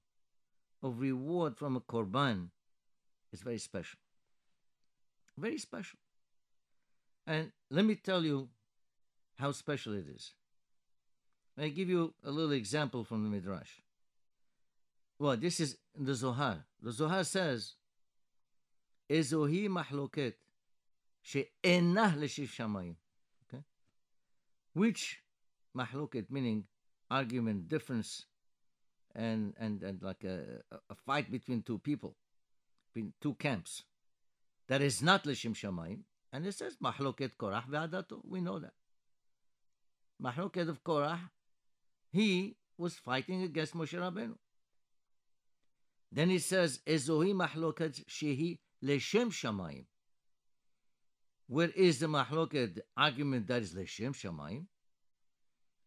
of 0.81 0.99
reward 0.99 1.55
from 1.55 1.75
a 1.75 1.81
korban, 1.81 2.49
is 3.31 3.41
very 3.41 3.59
special. 3.59 3.99
Very 5.37 5.59
special. 5.59 5.99
And 7.25 7.51
let 7.69 7.85
me 7.85 7.95
tell 7.95 8.23
you 8.23 8.49
how 9.35 9.51
special 9.51 9.93
it 9.93 10.05
is. 10.07 10.33
I 11.57 11.69
give 11.69 11.89
you 11.89 12.13
a 12.23 12.31
little 12.31 12.51
example 12.51 13.03
from 13.03 13.23
the 13.23 13.29
midrash. 13.29 13.81
Well, 15.19 15.37
this 15.37 15.59
is 15.59 15.77
the 15.97 16.15
Zohar. 16.15 16.65
The 16.81 16.91
Zohar 16.91 17.23
says, 17.23 17.73
Ezohi 19.09 19.69
mahloket 19.69 20.33
she'enah 21.21 22.15
leshiv 22.17 22.49
shamayim. 22.49 22.95
Okay? 23.47 23.63
Which 24.73 25.19
mahloket, 25.77 26.29
meaning 26.29 26.65
argument, 27.11 27.69
difference, 27.69 28.25
and, 29.15 29.53
and, 29.59 29.83
and 29.83 30.01
like 30.01 30.23
a, 30.23 30.63
a 30.89 30.95
fight 31.05 31.31
between 31.31 31.61
two 31.61 31.77
people, 31.77 32.15
between 32.91 33.13
two 33.21 33.35
camps, 33.35 33.83
that 34.67 34.81
is 34.81 35.01
not 35.01 35.23
leshim 35.25 35.53
shamayim. 35.53 35.99
And 36.33 36.47
it 36.47 36.55
says, 36.55 36.75
mahloket 36.83 37.37
korach 37.39 37.69
ve'adato. 37.69 38.19
We 38.27 38.41
know 38.41 38.57
that. 38.57 38.73
Mahloket 40.21 40.67
of 40.67 40.83
Korah, 40.83 41.19
he 42.11 42.55
was 42.75 42.95
fighting 42.95 43.43
against 43.43 43.75
Moshe 43.75 43.93
Rabbeinu. 43.93 44.35
Then 46.11 46.31
he 46.31 46.39
says, 46.39 46.79
Ezohi 46.87 47.33
mahloket 47.33 48.03
shehi 48.05 48.57
leshem 48.83 49.31
shamayim. 49.31 49.85
Where 51.47 51.69
is 51.69 51.99
the 51.99 52.07
mahloket 52.07 52.79
argument 52.97 53.45
that 53.47 53.61
is 53.61 53.75
leshem 53.75 54.15
shamayim? 54.15 54.65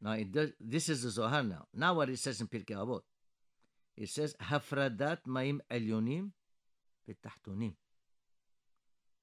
Now 0.00 0.16
does, 0.30 0.50
this 0.60 0.88
is 0.88 1.02
the 1.02 1.10
Zohar 1.10 1.42
now. 1.42 1.66
Now 1.74 1.94
what 1.94 2.08
it 2.08 2.20
says 2.20 2.40
in 2.40 2.46
Pirkei 2.46 2.76
Avot. 2.76 3.00
It 3.96 4.10
says, 4.10 4.36
Hafradat 4.40 5.20
ma'im 5.26 5.60
elyonim 5.72 6.30
betachtonim. 7.08 7.72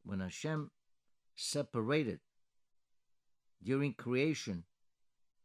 When 0.04 0.20
Hashem 0.20 0.70
separated 1.36 2.20
during 3.62 3.94
creation 3.94 4.64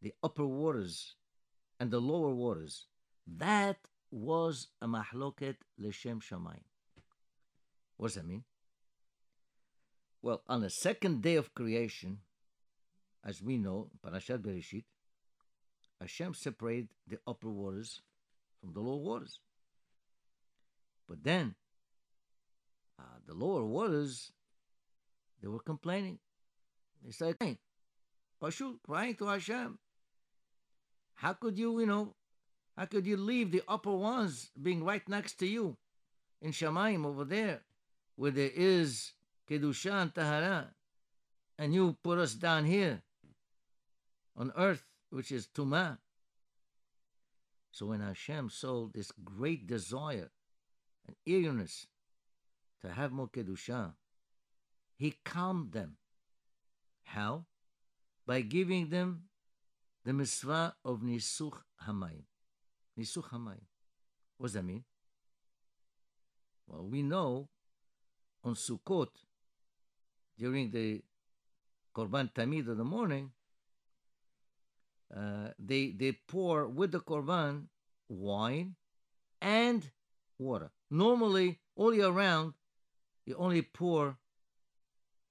the 0.00 0.12
upper 0.23 0.47
waters 0.47 1.14
and 1.80 1.90
the 1.90 2.00
lower 2.00 2.33
waters, 2.35 2.87
that 3.26 3.76
was 4.11 4.68
a 4.80 4.87
mahloket 4.87 5.57
leshem 5.80 6.23
shamayim. 6.23 6.62
What 7.97 8.09
does 8.09 8.14
that 8.14 8.26
mean? 8.26 8.45
Well, 10.23 10.42
on 10.49 10.62
the 10.62 10.71
second 10.71 11.23
day 11.23 11.37
of 11.37 11.54
creation, 11.54 12.18
as 13.25 13.42
we 13.42 13.59
know, 13.59 13.90
Parashat 14.04 14.38
Bereshit, 14.38 14.85
Hashem 16.00 16.35
separated 16.35 16.88
the 17.07 17.18
upper 17.26 17.50
waters 17.50 18.00
from 18.61 18.73
the 18.73 18.80
lower 18.80 18.99
waters. 18.99 19.40
But 21.09 21.25
then, 21.25 21.54
uh, 22.99 23.18
the 23.26 23.35
lower 23.35 23.64
waters, 23.64 24.33
they 25.40 25.49
were 25.49 25.61
complaining. 25.61 26.18
They 27.04 27.12
started 27.12 27.38
crying, 27.38 27.59
Pashut, 28.42 28.83
crying 28.85 29.14
to 29.16 29.26
Hashem. 29.26 29.78
How 31.14 31.33
could 31.33 31.59
you, 31.59 31.80
you 31.80 31.87
know, 31.87 32.14
how 32.76 32.87
could 32.87 33.07
you 33.07 33.16
leave 33.16 33.50
the 33.50 33.62
upper 33.68 33.95
ones 33.95 34.50
being 34.61 34.85
right 34.85 35.07
next 35.09 35.35
to 35.40 35.47
you 35.47 35.76
in 36.40 36.52
Shamayim 36.52 37.04
over 37.04 37.25
there, 37.25 37.62
where 38.16 38.30
there 38.30 38.50
is 38.54 39.12
Kedusha 39.49 40.02
and 40.02 40.14
Tahara, 40.14 40.75
and 41.59 41.75
you 41.75 41.97
put 42.02 42.18
us 42.18 42.35
down 42.35 42.64
here 42.64 43.02
on 44.37 44.52
earth, 44.57 44.85
which 45.11 45.33
is 45.33 45.49
Tumah? 45.49 45.99
So 47.73 47.87
when 47.87 48.00
Hashem 48.00 48.50
saw 48.50 48.88
this 48.92 49.12
great 49.25 49.66
desire 49.66 50.30
and 51.07 51.16
eagerness 51.26 51.87
to 52.83 52.92
have 52.92 53.12
more 53.12 53.28
Kedusha, 53.28 53.95
He 54.98 55.14
calmed 55.24 55.72
them. 55.72 55.96
How? 57.04 57.46
By 58.26 58.40
giving 58.40 58.90
them 58.90 59.28
the 60.04 60.12
mitzvah 60.12 60.74
of 60.84 61.00
Nisuch 61.00 61.56
Hamayim. 61.86 62.24
Nisuch 62.98 63.30
Hamayim. 63.30 63.66
What 64.36 64.48
does 64.48 64.52
that 64.54 64.64
mean? 64.64 64.84
Well, 66.66 66.84
we 66.84 67.02
know 67.02 67.48
on 68.44 68.54
Sukkot, 68.54 69.08
during 70.36 70.70
the 70.70 71.02
Korban 71.94 72.32
Tamid 72.34 72.68
of 72.68 72.76
the 72.76 72.84
morning, 72.84 73.30
uh, 75.16 75.48
they, 75.58 75.92
they 75.92 76.12
pour 76.26 76.66
with 76.66 76.92
the 76.92 77.00
Korban 77.00 77.68
wine 78.08 78.74
and 79.40 79.90
water. 80.38 80.70
Normally, 80.90 81.60
all 81.76 81.94
year 81.94 82.10
round, 82.10 82.54
you 83.24 83.36
only 83.36 83.62
pour 83.62 84.16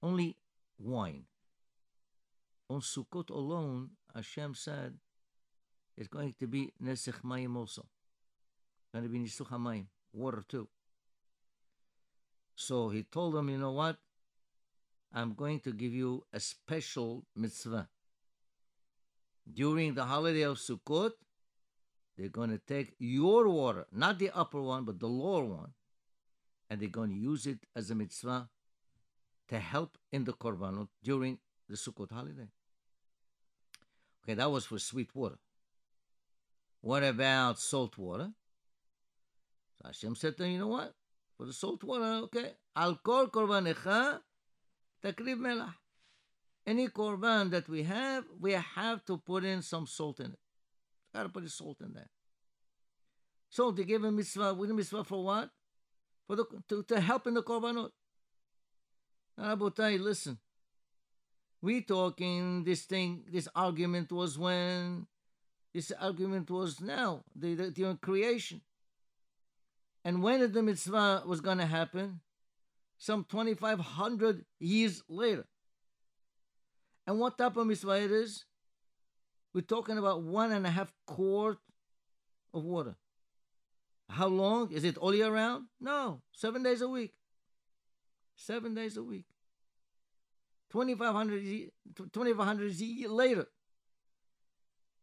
only 0.02 0.36
wine. 0.78 1.24
On 2.70 2.80
Sukkot 2.80 3.30
alone, 3.30 3.90
Hashem 4.14 4.54
said, 4.54 4.94
it's 5.96 6.08
going 6.08 6.34
to 6.38 6.46
be 6.46 6.72
Nesech 6.82 7.22
Mayim 7.24 7.56
also. 7.56 7.86
Going 8.92 9.04
to 9.04 9.10
be 9.10 9.18
Nisuch 9.18 9.48
Hamayim, 9.48 9.86
water 10.12 10.44
too. 10.48 10.68
So 12.54 12.88
he 12.88 13.02
told 13.02 13.34
them, 13.34 13.48
you 13.48 13.58
know 13.58 13.72
what? 13.72 13.96
I'm 15.12 15.34
going 15.34 15.60
to 15.60 15.72
give 15.72 15.92
you 15.92 16.24
a 16.32 16.40
special 16.40 17.24
mitzvah. 17.34 17.88
During 19.52 19.94
the 19.94 20.04
holiday 20.04 20.42
of 20.42 20.58
Sukkot, 20.58 21.12
they're 22.16 22.28
going 22.28 22.50
to 22.50 22.58
take 22.58 22.94
your 22.98 23.48
water, 23.48 23.86
not 23.92 24.18
the 24.18 24.30
upper 24.34 24.60
one, 24.60 24.84
but 24.84 24.98
the 24.98 25.06
lower 25.06 25.44
one, 25.44 25.72
and 26.68 26.80
they're 26.80 26.88
going 26.88 27.10
to 27.10 27.16
use 27.16 27.46
it 27.46 27.60
as 27.74 27.90
a 27.90 27.94
mitzvah 27.94 28.48
to 29.48 29.58
help 29.58 29.98
in 30.12 30.24
the 30.24 30.32
korbanot 30.32 30.88
during 31.02 31.38
the 31.68 31.76
Sukkot 31.76 32.12
holiday. 32.12 32.48
Okay, 34.24 34.34
that 34.34 34.50
was 34.50 34.66
for 34.66 34.78
sweet 34.78 35.14
water. 35.14 35.38
What 36.80 37.02
about 37.02 37.58
salt 37.58 37.96
water? 37.98 38.30
So 39.76 39.88
Hashem 39.88 40.14
said 40.16 40.36
to 40.36 40.44
him, 40.44 40.52
you 40.52 40.58
know 40.58 40.68
what? 40.68 40.94
For 41.36 41.46
the 41.46 41.52
salt 41.52 41.82
water, 41.84 42.24
okay, 42.24 42.52
al 42.76 42.96
kol 42.96 43.28
korbanecha 43.28 44.20
takriv 45.02 45.38
melach. 45.38 45.74
Any 46.66 46.88
korban 46.88 47.50
that 47.50 47.68
we 47.68 47.84
have, 47.84 48.24
we 48.38 48.52
have 48.52 49.04
to 49.06 49.16
put 49.16 49.44
in 49.44 49.62
some 49.62 49.86
salt 49.86 50.20
in 50.20 50.26
it. 50.26 50.38
Got 51.14 51.22
to 51.22 51.28
put 51.30 51.44
the 51.44 51.48
salt 51.48 51.78
in 51.80 51.94
there. 51.94 52.10
Salt, 53.48 53.76
they 53.76 53.84
gave 53.84 54.04
a 54.04 54.12
mitzvah. 54.12 54.52
With 54.52 54.70
a 54.70 54.74
mitzvah 54.74 55.04
for 55.04 55.24
what? 55.24 55.48
For 56.26 56.36
the 56.36 56.44
to, 56.68 56.82
to 56.82 57.00
help 57.00 57.26
in 57.26 57.32
the 57.32 57.42
korbanot. 57.42 57.90
Ah, 59.40 59.54
Rabotai, 59.54 60.00
listen. 60.00 60.38
We 61.62 61.82
talking 61.82 62.64
this 62.64 62.82
thing 62.82 63.24
this 63.30 63.48
argument 63.54 64.10
was 64.10 64.36
when 64.36 65.06
this 65.72 65.92
argument 66.00 66.50
was 66.50 66.80
now 66.80 67.24
the, 67.36 67.54
the, 67.54 67.70
the 67.70 67.98
creation. 68.02 68.62
And 70.04 70.22
when 70.22 70.52
the 70.52 70.62
mitzvah 70.62 71.22
was 71.26 71.40
going 71.40 71.58
to 71.58 71.66
happen 71.66 72.20
some 72.96 73.24
2500 73.28 74.44
years 74.58 75.02
later. 75.08 75.46
And 77.06 77.20
what 77.20 77.38
type 77.38 77.56
of 77.56 77.66
mitzvah 77.66 78.04
it 78.04 78.10
is? 78.10 78.44
We're 79.54 79.60
talking 79.60 79.98
about 79.98 80.22
one 80.22 80.52
and 80.52 80.66
a 80.66 80.70
half 80.70 80.92
quart 81.06 81.58
of 82.52 82.64
water. 82.64 82.96
How 84.10 84.26
long? 84.26 84.72
Is 84.72 84.84
it 84.84 84.96
all 84.96 85.14
year 85.14 85.30
round? 85.30 85.66
No 85.80 86.22
seven 86.32 86.62
days 86.62 86.80
a 86.80 86.88
week 86.88 87.12
seven 88.38 88.74
days 88.74 88.96
a 88.96 89.02
week 89.02 89.26
2,500, 90.70 91.70
2,500 91.96 92.72
years 92.72 93.10
later. 93.10 93.46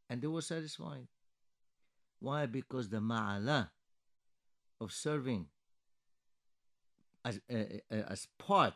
And 0.09 0.21
they 0.21 0.27
were 0.27 0.41
satisfied. 0.41 1.07
Why? 2.19 2.45
Because 2.45 2.89
the 2.89 2.97
ma'ala 2.97 3.69
of 4.79 4.91
serving 4.91 5.47
as, 7.23 7.39
uh, 7.51 7.63
as 7.89 8.27
part 8.37 8.75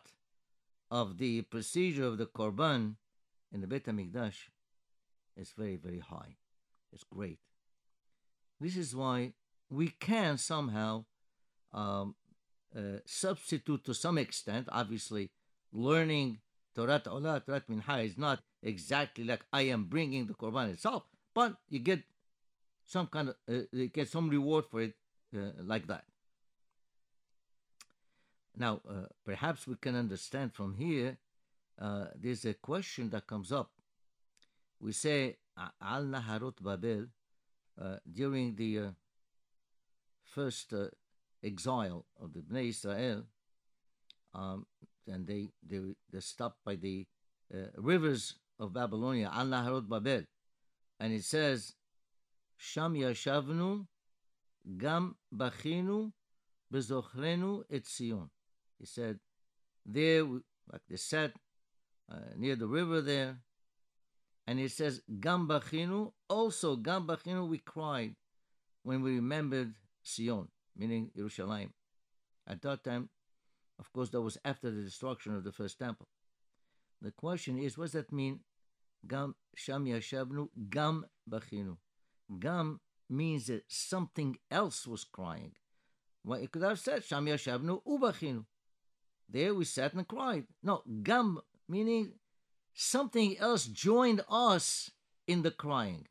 of 0.90 1.18
the 1.18 1.42
procedure 1.42 2.04
of 2.04 2.18
the 2.18 2.26
korban 2.26 2.96
in 3.52 3.60
the 3.60 3.66
Beit 3.66 3.86
HaMikdash 3.86 4.48
is 5.36 5.52
very, 5.56 5.76
very 5.76 6.00
high. 6.00 6.36
It's 6.92 7.04
great. 7.04 7.38
This 8.60 8.76
is 8.76 8.94
why 8.94 9.32
we 9.70 9.88
can 9.88 10.36
somehow 10.36 11.04
um, 11.72 12.16
uh, 12.76 12.98
substitute 13.04 13.84
to 13.84 13.94
some 13.94 14.18
extent, 14.18 14.68
obviously, 14.70 15.30
learning 15.72 16.38
Torah 16.74 17.02
Olah, 17.06 17.44
Torah 17.44 17.62
Minha 17.68 17.98
is 17.98 18.16
not 18.16 18.40
exactly 18.62 19.24
like 19.24 19.44
I 19.52 19.62
am 19.62 19.84
bringing 19.84 20.26
the 20.26 20.34
Korban 20.34 20.70
itself, 20.70 21.04
but 21.34 21.56
you 21.68 21.80
get 21.80 22.02
some 22.86 23.06
kind 23.06 23.30
of, 23.30 23.36
uh, 23.48 23.62
you 23.72 23.88
get 23.88 24.08
some 24.08 24.28
reward 24.28 24.66
for 24.70 24.82
it 24.82 24.94
uh, 25.36 25.50
like 25.62 25.86
that. 25.86 26.04
Now, 28.56 28.80
uh, 28.88 29.06
perhaps 29.24 29.66
we 29.66 29.76
can 29.76 29.96
understand 29.96 30.52
from 30.52 30.74
here, 30.74 31.18
uh, 31.80 32.06
there's 32.14 32.44
a 32.44 32.54
question 32.54 33.10
that 33.10 33.26
comes 33.26 33.52
up. 33.52 33.70
We 34.80 34.92
say, 34.92 35.36
Al 35.56 36.04
Naharot 36.04 36.62
Babel, 36.62 37.06
uh, 37.80 37.96
during 38.10 38.54
the 38.56 38.90
first 40.24 40.74
exile 41.42 42.04
of 42.20 42.32
the 42.32 42.40
Bnei 42.40 42.68
Israel, 42.68 43.24
um, 44.34 44.66
and 45.06 45.26
they 45.26 45.48
they 45.66 45.80
they're 46.10 46.20
stopped 46.20 46.58
by 46.64 46.76
the 46.76 47.06
uh, 47.52 47.66
rivers 47.76 48.36
of 48.58 48.72
Babylonia, 48.72 49.30
Al 49.32 49.46
Naharot 49.46 49.88
Babel, 49.88 50.24
and 50.98 51.12
it 51.12 51.24
says, 51.24 51.74
Sham 52.56 52.94
Yashavnu 52.94 53.86
Gam 54.76 55.16
bachinu 55.34 56.12
bezochrenu 56.72 57.64
et 57.70 57.86
Zion. 57.86 58.28
He 58.78 58.86
said, 58.86 59.18
there, 59.86 60.24
like 60.24 60.82
they 60.88 60.96
said, 60.96 61.32
uh, 62.10 62.16
near 62.36 62.56
the 62.56 62.66
river 62.66 63.00
there, 63.00 63.38
and 64.46 64.58
he 64.58 64.68
says, 64.68 65.00
Gam 65.20 65.48
bachinu, 65.48 66.12
also 66.28 66.76
Gam 66.76 67.06
bachinu, 67.06 67.48
we 67.48 67.58
cried 67.58 68.14
when 68.82 69.02
we 69.02 69.16
remembered 69.16 69.74
Sion, 70.02 70.48
meaning 70.76 71.10
Jerusalem. 71.16 71.72
At 72.46 72.62
that 72.62 72.84
time, 72.84 73.08
of 73.78 73.92
course, 73.92 74.10
that 74.10 74.20
was 74.20 74.38
after 74.44 74.70
the 74.70 74.82
destruction 74.82 75.34
of 75.34 75.44
the 75.44 75.52
first 75.52 75.78
temple. 75.78 76.08
The 77.00 77.10
question 77.10 77.58
is, 77.58 77.78
what 77.78 77.84
does 77.84 77.92
that 77.92 78.12
mean? 78.12 78.40
Gam 79.06 79.34
sham 79.54 79.86
yashavnu, 79.86 80.48
gam 80.68 81.06
bachinu. 81.28 81.78
Gam 82.38 82.80
means 83.08 83.46
that 83.46 83.64
something 83.68 84.36
else 84.50 84.86
was 84.86 85.04
crying. 85.04 85.52
Well, 86.24 86.40
it 86.40 86.52
could 86.52 86.62
have 86.62 86.78
said 86.78 87.04
sham 87.04 87.26
yashavnu 87.26 87.82
ubachinu. 87.84 88.44
There 89.28 89.54
we 89.54 89.64
sat 89.64 89.94
and 89.94 90.06
cried. 90.06 90.46
No, 90.62 90.82
gam 91.02 91.40
meaning 91.68 92.12
something 92.74 93.38
else 93.38 93.64
joined 93.66 94.22
us 94.28 94.90
in 95.26 95.42
the 95.42 95.50
crying. 95.50 96.06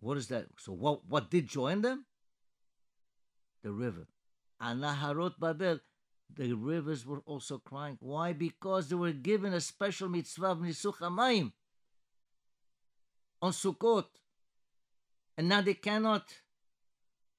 What 0.00 0.18
is 0.18 0.28
that? 0.28 0.46
So 0.58 0.72
what 0.72 1.06
what 1.06 1.30
did 1.30 1.46
join 1.46 1.80
them? 1.80 2.04
The 3.64 3.72
river. 3.72 4.06
Anaharot 4.62 5.40
Babel. 5.40 5.80
The 6.36 6.52
rivers 6.52 7.06
were 7.06 7.22
also 7.26 7.58
crying. 7.58 7.96
Why? 8.00 8.32
Because 8.32 8.88
they 8.88 8.94
were 8.94 9.12
given 9.12 9.52
a 9.52 9.60
special 9.60 10.08
mitzvah 10.08 10.56
Nisuch 10.56 10.98
Hamayim 10.98 11.52
on 13.42 13.52
Sukkot. 13.52 14.06
And 15.36 15.48
now 15.48 15.60
they 15.60 15.74
cannot, 15.74 16.24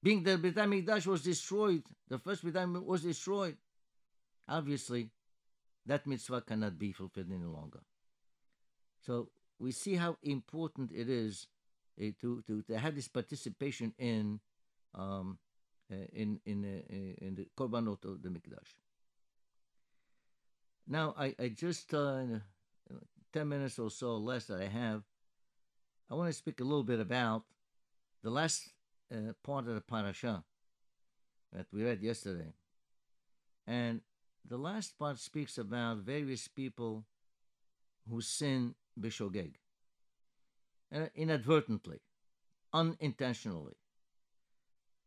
being 0.02 0.22
the 0.22 0.36
Beit 0.38 0.54
HaMikdash 0.54 1.06
was 1.06 1.22
destroyed, 1.22 1.82
the 2.08 2.18
first 2.18 2.44
Beit 2.44 2.54
HaMikdash 2.54 2.84
was 2.84 3.02
destroyed. 3.02 3.56
Obviously, 4.48 5.10
that 5.86 6.06
mitzvah 6.06 6.42
cannot 6.42 6.78
be 6.78 6.92
fulfilled 6.92 7.30
any 7.32 7.44
longer. 7.44 7.80
So 9.00 9.28
we 9.58 9.72
see 9.72 9.94
how 9.94 10.16
important 10.22 10.90
it 10.92 11.08
is 11.08 11.46
uh, 12.00 12.06
to, 12.20 12.42
to, 12.46 12.62
to 12.62 12.78
have 12.78 12.94
this 12.94 13.08
participation 13.08 13.92
in 13.98 14.40
um, 14.94 15.38
in 15.90 16.40
in 16.44 16.64
uh, 16.64 17.24
in 17.24 17.34
the 17.34 17.48
korbanot 17.56 18.04
of 18.04 18.22
the 18.22 18.28
mikdash. 18.28 18.74
Now 20.86 21.14
I 21.18 21.34
I 21.38 21.48
just 21.48 21.94
uh, 21.94 22.24
ten 23.32 23.48
minutes 23.48 23.78
or 23.78 23.90
so 23.90 24.16
less 24.16 24.46
that 24.46 24.60
I 24.60 24.68
have, 24.68 25.02
I 26.10 26.14
want 26.14 26.28
to 26.28 26.32
speak 26.32 26.60
a 26.60 26.64
little 26.64 26.84
bit 26.84 27.00
about 27.00 27.44
the 28.22 28.30
last 28.30 28.68
uh, 29.12 29.32
part 29.42 29.68
of 29.68 29.74
the 29.74 29.80
parasha 29.80 30.44
that 31.52 31.66
we 31.72 31.84
read 31.84 32.02
yesterday, 32.02 32.52
and 33.66 34.00
the 34.48 34.56
last 34.56 34.98
part 34.98 35.18
speaks 35.18 35.58
about 35.58 35.98
various 35.98 36.48
people 36.48 37.04
who 38.08 38.20
sin 38.20 38.74
bishogeg, 38.98 39.54
uh, 40.94 41.06
inadvertently, 41.14 42.00
unintentionally, 42.72 43.76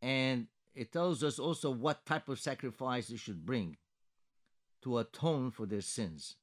and 0.01 0.47
it 0.75 0.91
tells 0.91 1.23
us 1.23 1.39
also 1.39 1.71
what 1.71 2.05
type 2.05 2.29
of 2.29 2.39
sacrifice 2.39 3.07
they 3.07 3.17
should 3.17 3.45
bring 3.45 3.77
to 4.81 4.97
atone 4.97 5.51
for 5.51 5.65
their 5.65 5.81
sins. 5.81 6.35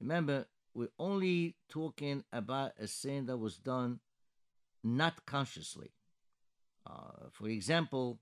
Remember, 0.00 0.46
we're 0.74 0.88
only 0.98 1.56
talking 1.68 2.24
about 2.32 2.72
a 2.78 2.86
sin 2.86 3.26
that 3.26 3.36
was 3.36 3.56
done 3.56 4.00
not 4.82 5.24
consciously. 5.24 5.92
Uh, 6.86 7.28
for 7.30 7.48
example, 7.48 8.18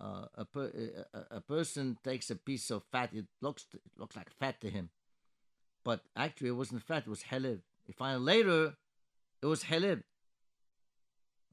uh, 0.00 0.26
a, 0.34 0.44
per, 0.44 0.72
a, 1.12 1.36
a, 1.36 1.40
person 1.40 1.98
takes 2.02 2.30
a 2.30 2.36
piece 2.36 2.70
of 2.70 2.84
fat. 2.90 3.10
It 3.12 3.26
looks 3.42 3.66
it 3.74 3.80
looks 3.98 4.16
like 4.16 4.30
fat 4.30 4.60
to 4.62 4.70
him, 4.70 4.90
but 5.84 6.02
actually 6.16 6.48
it 6.48 6.52
wasn't 6.52 6.82
fat. 6.82 7.02
It 7.06 7.10
was 7.10 7.24
helev. 7.24 7.60
He 7.84 7.92
find 7.92 8.24
later 8.24 8.76
it 9.42 9.46
was 9.46 9.64
helev. 9.64 10.02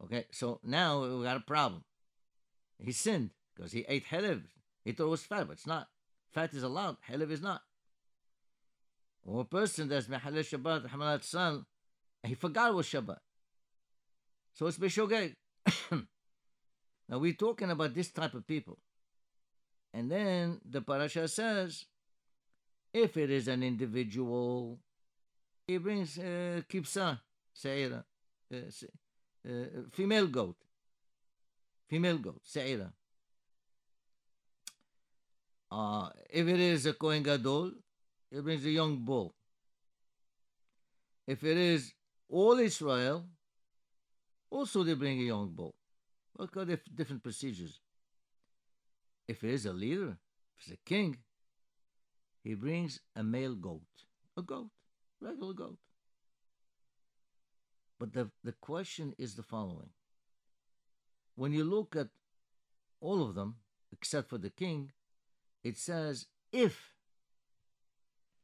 Okay, 0.04 0.26
so 0.32 0.60
now 0.64 1.02
we 1.02 1.24
got 1.24 1.38
a 1.38 1.42
problem. 1.42 1.84
He 2.80 2.92
sinned 2.92 3.32
because 3.56 3.72
he 3.72 3.86
ate 3.88 4.06
helev. 4.06 4.44
He 4.84 4.92
thought 4.92 5.06
it 5.06 5.10
was 5.10 5.24
fat, 5.24 5.48
but 5.48 5.54
it's 5.54 5.68
not. 5.68 5.88
Fat 6.32 6.54
is 6.54 6.64
allowed, 6.64 6.98
helev 7.10 7.32
is 7.32 7.42
not. 7.42 7.62
Or 9.24 9.42
a 9.42 9.46
person 9.46 9.88
that's 9.88 10.08
Mehalel 10.08 10.44
Shabbat, 10.44 10.90
Hamalat 10.90 11.24
San, 11.24 11.66
he 12.24 12.36
forgot 12.36 12.70
it 12.70 12.76
was 12.76 12.88
Shabbat. 12.88 13.18
So 14.54 14.68
it's 14.68 14.78
Bishogeg. 14.78 15.36
now 15.92 17.18
we're 17.18 17.34
talking 17.34 17.72
about 17.72 17.94
this 17.94 18.12
type 18.12 18.34
of 18.34 18.46
people. 18.46 18.78
And 19.94 20.12
then 20.12 20.60
the 20.70 20.82
parasha 20.82 21.28
says, 21.28 21.86
if 22.94 23.18
it 23.18 23.32
is 23.32 23.48
an 23.48 23.64
individual, 23.64 24.80
he 25.68 25.78
brings 25.78 26.20
uh, 26.20 26.62
kipsa, 26.70 27.20
seira, 27.56 28.04
uh, 28.54 28.58
uh, 29.48 29.52
female 29.92 30.28
goat 30.28 30.58
female 31.88 32.18
goat, 32.18 32.42
se'ira. 32.44 32.92
Uh, 35.72 36.10
if 36.30 36.48
it 36.48 36.60
is 36.60 36.86
a 36.86 36.94
Kohen 36.94 37.24
Gadol, 37.24 37.72
it 38.32 38.44
brings 38.44 38.66
a 38.66 38.70
young 38.70 38.98
bull. 39.04 39.34
If 41.28 41.44
it 41.44 41.58
is 41.58 41.94
all 42.30 42.60
Israel, 42.60 43.26
also 44.50 44.84
they 44.84 44.94
bring 44.94 45.20
a 45.20 45.24
young 45.24 45.50
bull. 45.50 45.76
Look 46.38 46.56
at 46.58 46.68
the 46.68 46.80
different 46.94 47.24
procedures. 47.24 47.80
If 49.28 49.44
it 49.44 49.52
is 49.52 49.66
a 49.66 49.74
leader, 49.74 50.18
if 50.58 50.68
it's 50.68 50.72
a 50.72 50.78
king, 50.86 51.18
he 52.44 52.54
brings 52.54 53.00
a 53.16 53.24
male 53.24 53.56
goat, 53.56 53.82
a 54.38 54.42
goat, 54.42 54.70
regular 55.20 55.54
goat. 55.54 55.78
But 58.00 58.14
the, 58.14 58.30
the 58.44 58.52
question 58.52 59.16
is 59.18 59.36
the 59.36 59.44
following 59.44 59.90
when 61.36 61.52
you 61.52 61.64
look 61.64 61.96
at 61.96 62.08
all 63.02 63.24
of 63.24 63.36
them, 63.36 63.56
except 63.92 64.30
for 64.30 64.38
the 64.38 64.50
king, 64.50 64.92
it 65.64 65.78
says 65.78 66.28
if, 66.52 66.94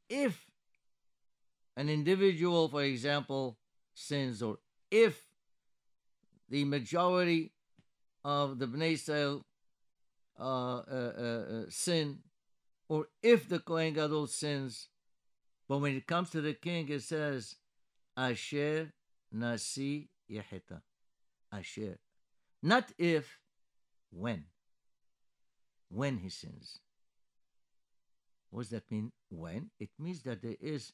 if 0.08 0.46
an 1.76 1.88
individual, 1.88 2.68
for 2.68 2.82
example, 2.82 3.56
sins, 3.94 4.42
or 4.42 4.58
if 4.90 5.26
the 6.48 6.64
majority 6.64 7.52
of 8.24 8.58
the 8.58 8.66
Bnei 8.66 8.92
Israel 8.92 9.44
uh, 10.38 10.42
uh, 10.42 11.12
uh, 11.18 11.22
uh, 11.22 11.64
sin, 11.68 12.18
or 12.88 13.06
if 13.22 13.48
the 13.48 13.58
Kohen 13.58 13.94
Gadol 13.94 14.26
sins, 14.26 14.88
but 15.68 15.78
when 15.78 15.96
it 15.96 16.06
comes 16.06 16.30
to 16.30 16.40
the 16.40 16.52
king, 16.52 16.88
it 16.90 17.02
says, 17.02 17.56
Asher 18.16 18.92
Nasi 19.32 20.10
Yeheta. 20.30 20.82
Asher. 21.50 21.98
Not 22.62 22.92
if, 22.98 23.38
when. 24.10 24.44
When 25.88 26.18
he 26.18 26.28
sins. 26.28 26.78
What 28.50 28.62
does 28.62 28.70
that 28.70 28.90
mean? 28.90 29.12
When? 29.30 29.70
It 29.80 29.90
means 29.98 30.22
that 30.22 30.42
there 30.42 30.56
is 30.60 30.92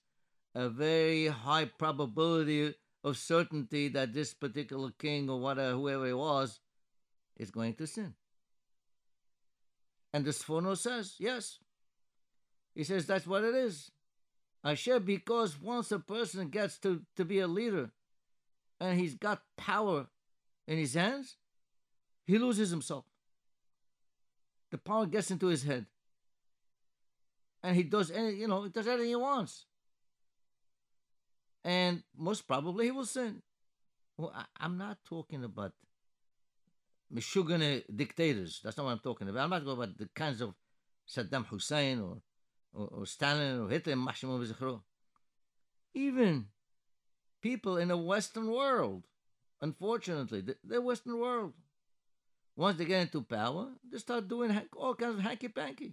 a 0.54 0.68
very 0.68 1.26
high 1.26 1.66
probability 1.66 2.74
of 3.04 3.16
certainty 3.16 3.88
that 3.88 4.12
this 4.12 4.34
particular 4.34 4.90
king 4.98 5.28
or 5.28 5.40
whatever, 5.40 5.74
uh, 5.74 5.76
whoever 5.76 6.06
it 6.06 6.16
was, 6.16 6.60
is 7.36 7.50
going 7.50 7.74
to 7.74 7.86
sin. 7.86 8.14
And 10.12 10.24
the 10.24 10.30
Sforno 10.30 10.76
says, 10.76 11.14
yes. 11.18 11.58
He 12.74 12.84
says 12.84 13.06
that's 13.06 13.26
what 13.26 13.44
it 13.44 13.54
is. 13.54 13.90
I 14.64 14.74
share 14.74 15.00
because 15.00 15.60
once 15.60 15.92
a 15.92 15.98
person 15.98 16.48
gets 16.48 16.78
to, 16.78 17.02
to 17.16 17.24
be 17.24 17.38
a 17.40 17.46
leader 17.46 17.90
and 18.80 18.98
he's 18.98 19.14
got 19.14 19.42
power 19.56 20.06
in 20.66 20.78
his 20.78 20.94
hands, 20.94 21.36
he 22.28 22.38
loses 22.38 22.68
himself. 22.68 23.06
The 24.70 24.76
power 24.76 25.06
gets 25.06 25.30
into 25.30 25.46
his 25.46 25.62
head. 25.62 25.86
And 27.62 27.74
he 27.74 27.84
does 27.84 28.10
any, 28.10 28.34
you 28.34 28.46
know, 28.46 28.64
he 28.64 28.68
does 28.68 28.86
anything 28.86 29.08
he 29.08 29.16
wants. 29.16 29.64
And 31.64 32.02
most 32.14 32.46
probably 32.46 32.84
he 32.84 32.90
will 32.90 33.06
sin. 33.06 33.42
Well, 34.18 34.32
I, 34.36 34.66
am 34.66 34.76
not 34.76 34.98
talking 35.06 35.42
about 35.42 35.72
Meshugane 37.12 37.82
dictators. 37.96 38.60
That's 38.62 38.76
not 38.76 38.84
what 38.84 38.92
I'm 38.92 38.98
talking 38.98 39.28
about. 39.30 39.44
I'm 39.44 39.50
not 39.50 39.64
talking 39.64 39.82
about 39.82 39.96
the 39.96 40.10
kinds 40.14 40.42
of 40.42 40.54
Saddam 41.08 41.46
Hussein 41.46 42.00
or, 42.00 42.18
or, 42.74 42.88
or 42.88 43.06
Stalin 43.06 43.60
or 43.60 43.70
Hitler, 43.70 44.80
Even 45.94 46.48
people 47.40 47.78
in 47.78 47.88
the 47.88 47.96
Western 47.96 48.50
world, 48.52 49.04
unfortunately, 49.62 50.42
the, 50.42 50.56
the 50.62 50.82
Western 50.82 51.18
world, 51.18 51.54
once 52.58 52.76
they 52.76 52.84
get 52.84 53.02
into 53.02 53.22
power, 53.22 53.68
they 53.88 53.98
start 53.98 54.26
doing 54.26 54.60
all 54.76 54.94
kinds 54.96 55.14
of 55.14 55.20
hanky 55.22 55.48
panky. 55.48 55.92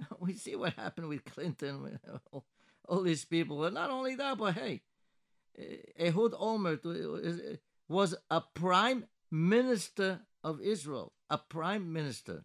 We 0.18 0.34
see 0.34 0.56
what 0.56 0.72
happened 0.72 1.06
with 1.08 1.24
Clinton, 1.24 1.82
with 1.84 2.00
all, 2.32 2.44
all 2.88 3.02
these 3.02 3.24
people. 3.24 3.60
But 3.60 3.72
not 3.72 3.90
only 3.90 4.16
that, 4.16 4.36
but 4.36 4.54
hey, 4.54 4.82
eh, 5.56 6.06
Ehud 6.08 6.32
Olmert 6.32 6.82
was 7.88 8.16
a 8.28 8.40
prime 8.40 9.04
minister 9.30 10.22
of 10.42 10.60
Israel, 10.60 11.12
a 11.30 11.38
prime 11.38 11.92
minister. 11.92 12.42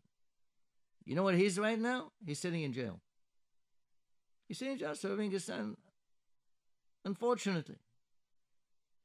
You 1.03 1.15
know 1.15 1.23
what 1.23 1.33
he's 1.33 1.57
right 1.57 1.79
now? 1.79 2.11
He's 2.23 2.37
sitting 2.37 2.61
in 2.61 2.71
jail. 2.71 3.01
He's 4.47 4.59
sitting 4.59 4.73
in 4.73 4.79
jail 4.79 4.93
serving 4.93 5.31
his 5.31 5.45
son. 5.45 5.75
Unfortunately, 7.03 7.79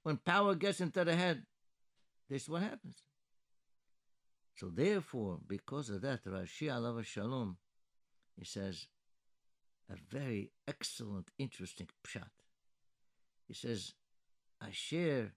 when 0.03 0.19
power 0.19 0.55
gets 0.55 0.83
into 0.83 1.03
the 1.03 1.17
head, 1.17 1.47
this 2.29 2.43
is 2.43 2.49
what 2.51 2.61
happens. 2.61 2.99
So 4.57 4.69
therefore, 4.69 5.39
because 5.47 5.91
of 5.91 6.03
that, 6.03 6.25
Rashi 6.25 6.69
Alav 6.69 7.05
Shalom, 7.05 7.57
he 8.37 8.45
says 8.45 8.87
a 9.91 9.97
very 10.11 10.53
excellent, 10.69 11.31
interesting 11.39 11.89
pshat. 12.07 12.31
He 13.49 13.55
says, 13.55 13.95
Asher 14.63 15.33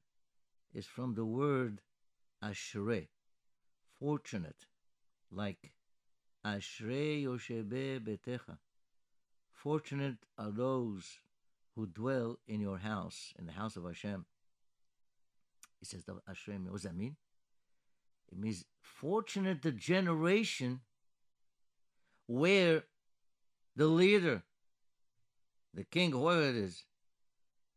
is 0.74 0.86
from 0.86 1.16
the 1.16 1.26
word 1.26 1.82
Ashre, 2.44 3.08
fortunate, 4.00 4.68
like 5.32 5.74
Ashre 6.46 7.24
Yoshebe 7.24 8.00
Betecha. 8.00 8.58
Fortunate 9.52 10.18
are 10.38 10.52
those 10.52 11.20
who 11.76 11.88
dwell 11.88 12.38
in 12.48 12.62
your 12.62 12.78
house, 12.78 13.34
in 13.38 13.48
the 13.48 13.52
house 13.52 13.76
of 13.76 13.84
Hashem. 13.84 14.26
He 15.80 15.86
says, 15.86 16.04
Ashre, 16.30 16.64
what 16.64 16.74
does 16.74 16.84
that 16.84 16.96
mean? 16.96 17.16
It 18.32 18.38
means 18.38 18.66
fortunate 18.82 19.62
the 19.62 19.72
generation 19.72 20.82
where 22.26 22.84
the 23.76 23.88
leader, 23.88 24.44
the 25.74 25.84
king, 25.84 26.12
whoever 26.12 26.50
it 26.50 26.56
is, 26.56 26.84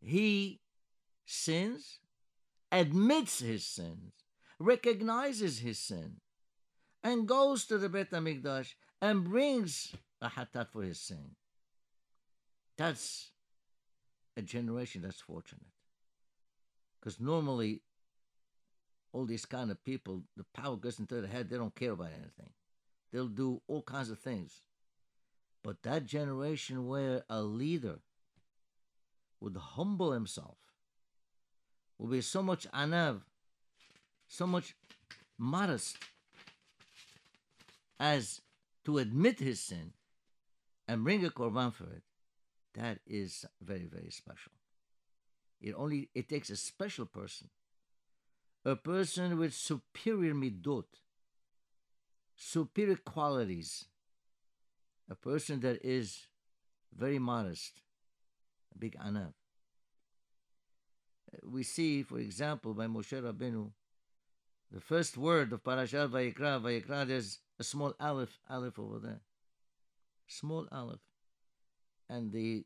he 0.01 0.61
sins, 1.25 2.01
admits 2.73 3.41
his 3.41 3.65
sins, 3.65 4.13
recognizes 4.59 5.61
his 5.61 5.79
sin, 5.79 6.17
and 7.03 7.29
goes 7.29 7.65
to 7.67 7.79
the 7.79 7.89
Bet 7.89 8.11
HaMikdash 8.11 8.75
and 9.01 9.25
brings 9.25 9.95
a 10.21 10.29
hatat 10.29 10.69
for 10.71 10.83
his 10.83 11.01
sin. 11.01 11.37
That's 12.77 13.31
a 14.37 14.43
generation 14.43 15.03
that's 15.03 15.21
fortunate. 15.21 15.73
Because 16.99 17.21
normally, 17.21 17.83
all 19.13 19.27
these 19.27 19.45
kind 19.45 19.71
of 19.71 19.85
people, 19.85 20.23
the 20.37 20.45
power 20.55 20.77
goes 20.77 20.99
into 20.99 21.21
their 21.21 21.31
head, 21.31 21.49
they 21.49 21.57
don't 21.57 21.75
care 21.75 21.93
about 21.93 22.09
anything. 22.09 22.51
They'll 23.13 23.27
do 23.27 23.61
all 23.67 23.83
kinds 23.83 24.11
of 24.11 24.19
things. 24.19 24.63
But 25.63 25.83
that 25.83 26.07
generation 26.07 26.87
where 26.87 27.25
a 27.29 27.43
leader 27.43 27.99
would 29.41 29.57
humble 29.57 30.13
himself, 30.13 30.57
will 31.99 32.09
be 32.09 32.21
so 32.21 32.43
much 32.43 32.71
anav, 32.73 33.21
so 34.29 34.47
much 34.47 34.75
modest 35.39 35.97
as 37.99 38.41
to 38.85 38.99
admit 38.99 39.39
his 39.39 39.61
sin 39.61 39.93
and 40.89 41.05
bring 41.05 41.25
a 41.25 41.31
korban 41.31 41.73
for 41.73 41.85
it, 41.85 42.03
that 42.75 42.99
is 43.07 43.45
very, 43.61 43.87
very 43.87 44.11
special. 44.11 44.53
It 45.61 45.75
only 45.77 46.09
it 46.15 46.29
takes 46.29 46.49
a 46.51 46.57
special 46.57 47.05
person, 47.05 47.49
a 48.65 48.77
person 48.77 49.39
with 49.39 49.55
superior 49.55 50.35
midot, 50.35 50.85
superior 52.37 52.97
qualities, 52.97 53.87
a 55.09 55.15
person 55.15 55.61
that 55.61 55.85
is 55.85 56.27
very 56.97 57.19
modest, 57.19 57.81
a 58.75 58.79
big 58.79 58.97
anav. 58.99 59.33
We 61.45 61.63
see, 61.63 62.03
for 62.03 62.19
example, 62.19 62.75
by 62.75 62.87
Moshe 62.87 63.21
Rabbeinu, 63.21 63.71
the 64.73 64.81
first 64.81 65.17
word 65.17 65.53
of 65.53 65.63
Parashat 65.63 66.11
Vayikra, 66.11 66.61
Vayikra, 66.61 67.07
there's 67.07 67.39
a 67.59 67.65
small 67.65 67.95
aleph, 68.01 68.39
aleph 68.49 68.79
over 68.79 68.99
there. 68.99 69.21
Small 70.27 70.67
aleph. 70.71 71.01
And 72.09 72.33
the 72.33 72.65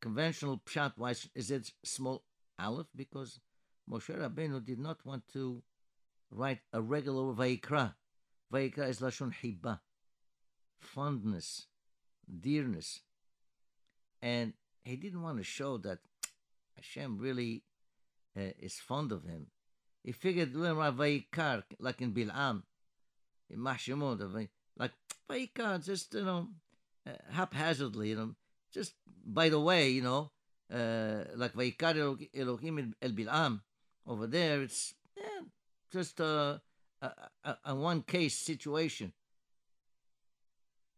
conventional 0.00 0.60
pshat, 0.66 0.92
why 0.96 1.14
is 1.34 1.50
it 1.50 1.72
small 1.82 2.24
aleph? 2.58 2.88
Because 2.94 3.40
Moshe 3.90 4.16
Rabbeinu 4.16 4.64
did 4.64 4.78
not 4.78 5.04
want 5.04 5.26
to 5.32 5.62
write 6.30 6.60
a 6.72 6.80
regular 6.80 7.34
Vayikra. 7.34 7.94
Vayikra 8.52 8.88
is 8.88 9.00
Lashon 9.00 9.32
Hibah, 9.42 9.80
fondness, 10.78 11.66
dearness. 12.40 13.00
And 14.22 14.52
he 14.84 14.96
didn't 14.96 15.22
want 15.22 15.38
to 15.38 15.44
show 15.44 15.78
that 15.78 15.98
Hashem 16.76 17.18
really 17.18 17.64
uh, 18.36 18.52
is 18.58 18.74
fond 18.74 19.10
of 19.10 19.24
him. 19.24 19.46
He 20.04 20.12
figured 20.12 20.56
when 20.56 20.74
Vayikar, 20.74 21.64
like 21.78 22.00
in 22.00 22.12
Bil'am, 22.12 22.62
in 23.48 23.58
Mahshimot, 23.58 24.48
like 24.76 24.92
Vayikar, 25.28 25.84
just, 25.84 26.14
you 26.14 26.24
know, 26.24 26.48
uh, 27.06 27.10
haphazardly, 27.30 28.10
you 28.10 28.16
know, 28.16 28.34
just 28.72 28.94
by 29.26 29.48
the 29.48 29.60
way, 29.60 29.90
you 29.90 30.02
know, 30.02 30.30
uh, 30.72 31.24
like 31.34 31.54
Vayikar 31.54 32.28
Elohim 32.34 32.94
El 33.02 33.10
Bil'am, 33.10 33.60
over 34.06 34.26
there, 34.26 34.62
it's 34.62 34.94
yeah, 35.16 35.42
just 35.92 36.20
a, 36.20 36.60
a, 37.02 37.10
a, 37.44 37.56
a 37.66 37.74
one 37.74 38.02
case 38.02 38.36
situation. 38.36 39.12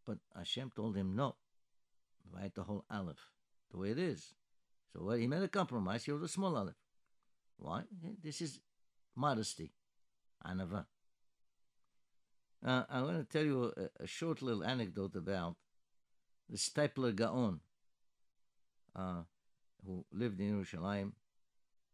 But 0.07 0.19
Hashem 0.37 0.73
told 0.75 0.97
him, 0.97 1.15
no, 1.15 1.37
write 2.33 2.55
the 2.55 2.65
whole 2.65 2.85
Aleph 2.91 3.31
the 3.71 3.79
way 3.79 3.91
it 3.91 3.99
is. 3.99 4.35
So 4.93 5.05
well, 5.05 5.17
he 5.17 5.27
made 5.27 5.43
a 5.43 5.49
compromise. 5.49 6.05
He 6.05 6.13
wrote 6.13 6.25
a 6.25 6.29
small 6.29 6.57
Aleph. 6.57 6.75
Why? 7.59 7.83
This 8.23 8.41
is 8.41 8.61
modesty. 9.17 9.73
Anava. 10.47 10.87
Uh, 12.65 12.85
I 12.89 13.03
want 13.03 13.19
to 13.19 13.25
tell 13.25 13.45
you 13.45 13.73
a, 13.77 14.05
a, 14.05 14.07
short 14.07 14.41
little 14.41 14.63
anecdote 14.63 15.17
about 15.17 15.57
the 16.49 16.57
Steipler 16.57 17.15
Gaon, 17.15 17.61
uh, 18.95 19.23
who 19.85 20.05
lived 20.13 20.41
in 20.41 20.51
Jerusalem. 20.51 21.15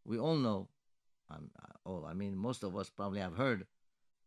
We 0.05 0.19
all 0.19 0.37
know, 0.37 0.69
um, 1.31 1.51
oh, 1.85 2.05
I 2.05 2.15
mean, 2.15 2.37
most 2.37 2.63
of 2.63 2.77
us 2.77 2.89
probably 2.89 3.21
have 3.21 3.37
heard 3.37 3.67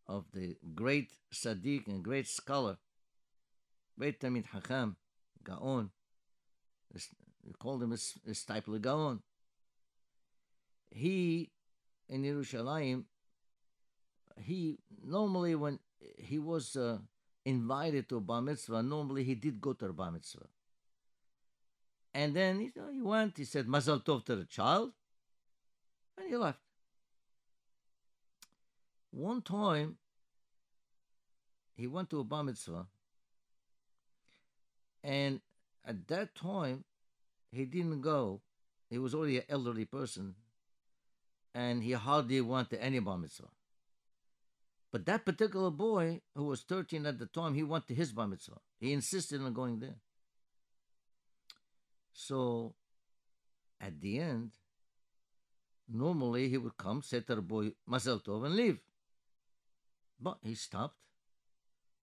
of 0.07 0.25
the 0.33 0.57
great 0.75 1.11
Sadiq 1.33 1.87
and 1.87 2.03
great 2.03 2.27
scholar 2.27 2.77
great 4.01 4.19
Tamid 4.19 4.45
Hakam, 4.47 4.95
Gaon. 5.43 5.91
We 7.45 7.53
called 7.59 7.83
him 7.83 7.91
Steipler 7.91 8.81
Gaon. 8.81 9.21
He, 10.89 11.51
in 12.09 12.23
Yerushalayim, 12.23 13.03
he 14.39 14.79
normally, 15.05 15.53
when 15.53 15.77
he 16.17 16.39
was 16.39 16.75
uh, 16.75 16.97
invited 17.45 18.09
to 18.09 18.17
a 18.17 18.21
bar 18.21 18.41
mitzvah, 18.41 18.81
normally 18.81 19.23
he 19.23 19.35
did 19.35 19.61
go 19.61 19.73
to 19.73 19.85
a 19.85 19.93
bar 19.93 20.11
mitzvah. 20.11 20.47
And 22.15 22.35
then 22.35 22.59
you 22.59 22.71
know, 22.75 22.91
he 22.91 23.01
went, 23.03 23.37
he 23.37 23.45
said, 23.45 23.67
Mazal 23.67 24.03
Tov 24.03 24.25
to 24.25 24.35
the 24.35 24.45
child, 24.45 24.93
and 26.17 26.27
he 26.27 26.35
left. 26.35 26.59
One 29.11 29.41
time, 29.41 29.97
he 31.75 31.85
went 31.87 32.09
to 32.11 32.19
a 32.19 32.23
bar 32.23 32.43
mitzvah, 32.43 32.87
and 35.03 35.41
at 35.85 36.07
that 36.07 36.33
time, 36.35 36.85
he 37.51 37.65
didn't 37.65 38.01
go. 38.01 38.41
He 38.89 38.97
was 38.97 39.13
already 39.13 39.37
an 39.37 39.43
elderly 39.49 39.85
person, 39.85 40.35
and 41.53 41.83
he 41.83 41.91
hardly 41.91 42.41
went 42.41 42.69
to 42.69 42.81
any 42.81 42.99
bar 42.99 43.17
mitzvah. 43.17 43.49
But 44.91 45.05
that 45.05 45.25
particular 45.25 45.71
boy, 45.71 46.21
who 46.35 46.45
was 46.45 46.61
13 46.61 47.05
at 47.05 47.17
the 47.17 47.25
time, 47.25 47.53
he 47.53 47.63
went 47.63 47.87
to 47.87 47.95
his 47.95 48.11
bar 48.11 48.27
mitzvah. 48.27 48.59
He 48.79 48.91
insisted 48.93 49.41
on 49.41 49.53
going 49.53 49.79
there. 49.79 49.95
So, 52.13 52.75
at 53.79 53.99
the 54.01 54.19
end, 54.19 54.51
normally 55.89 56.49
he 56.49 56.57
would 56.57 56.77
come, 56.77 57.01
say 57.01 57.21
to 57.21 57.35
the 57.35 57.41
boy, 57.41 57.71
Mazel 57.87 58.19
Tov, 58.19 58.45
and 58.45 58.55
leave. 58.55 58.79
But 60.21 60.37
he 60.43 60.55
stopped. 60.55 60.97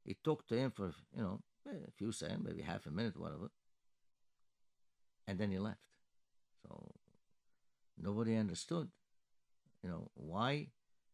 He 0.05 0.17
talked 0.25 0.49
to 0.49 0.57
him 0.57 0.71
for, 0.71 0.93
you 1.15 1.23
know, 1.23 1.41
eh, 1.69 1.77
a 1.87 1.91
few 1.93 2.13
seconds, 2.13 2.43
maybe 2.45 2.63
half 2.63 2.87
a 2.87 2.91
minute, 2.91 3.17
whatever. 3.17 3.51
And 5.27 5.39
then 5.39 5.51
he 5.51 5.59
left. 5.59 5.81
So 6.63 6.95
nobody 7.97 8.37
understood, 8.37 8.89
you 9.83 9.91
know, 9.91 10.11
why 10.15 10.69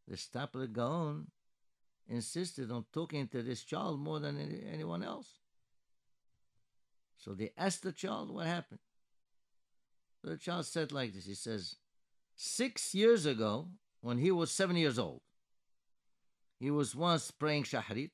the 0.08 0.16
Steipler 0.16 0.72
Gaon 0.72 1.26
insisted 2.08 2.70
on 2.70 2.84
talking 2.92 3.28
to 3.28 3.42
this 3.42 3.64
child 3.64 3.98
more 3.98 4.20
than 4.20 4.38
any, 4.38 4.62
anyone 4.72 5.02
else. 5.02 5.28
So 7.18 7.34
they 7.34 7.50
asked 7.56 7.82
the 7.82 7.92
child 7.92 8.30
what 8.30 8.46
happened. 8.46 8.80
So 10.22 10.30
the 10.30 10.36
child 10.36 10.66
said 10.66 10.92
like 10.92 11.14
this 11.14 11.26
He 11.26 11.34
says, 11.34 11.76
Six 12.36 12.94
years 12.94 13.26
ago, 13.26 13.68
when 14.00 14.18
he 14.18 14.30
was 14.30 14.50
seven 14.50 14.76
years 14.76 14.98
old, 14.98 15.22
he 16.64 16.70
was 16.70 16.96
once 16.96 17.30
praying 17.30 17.64
Shahrit 17.64 18.10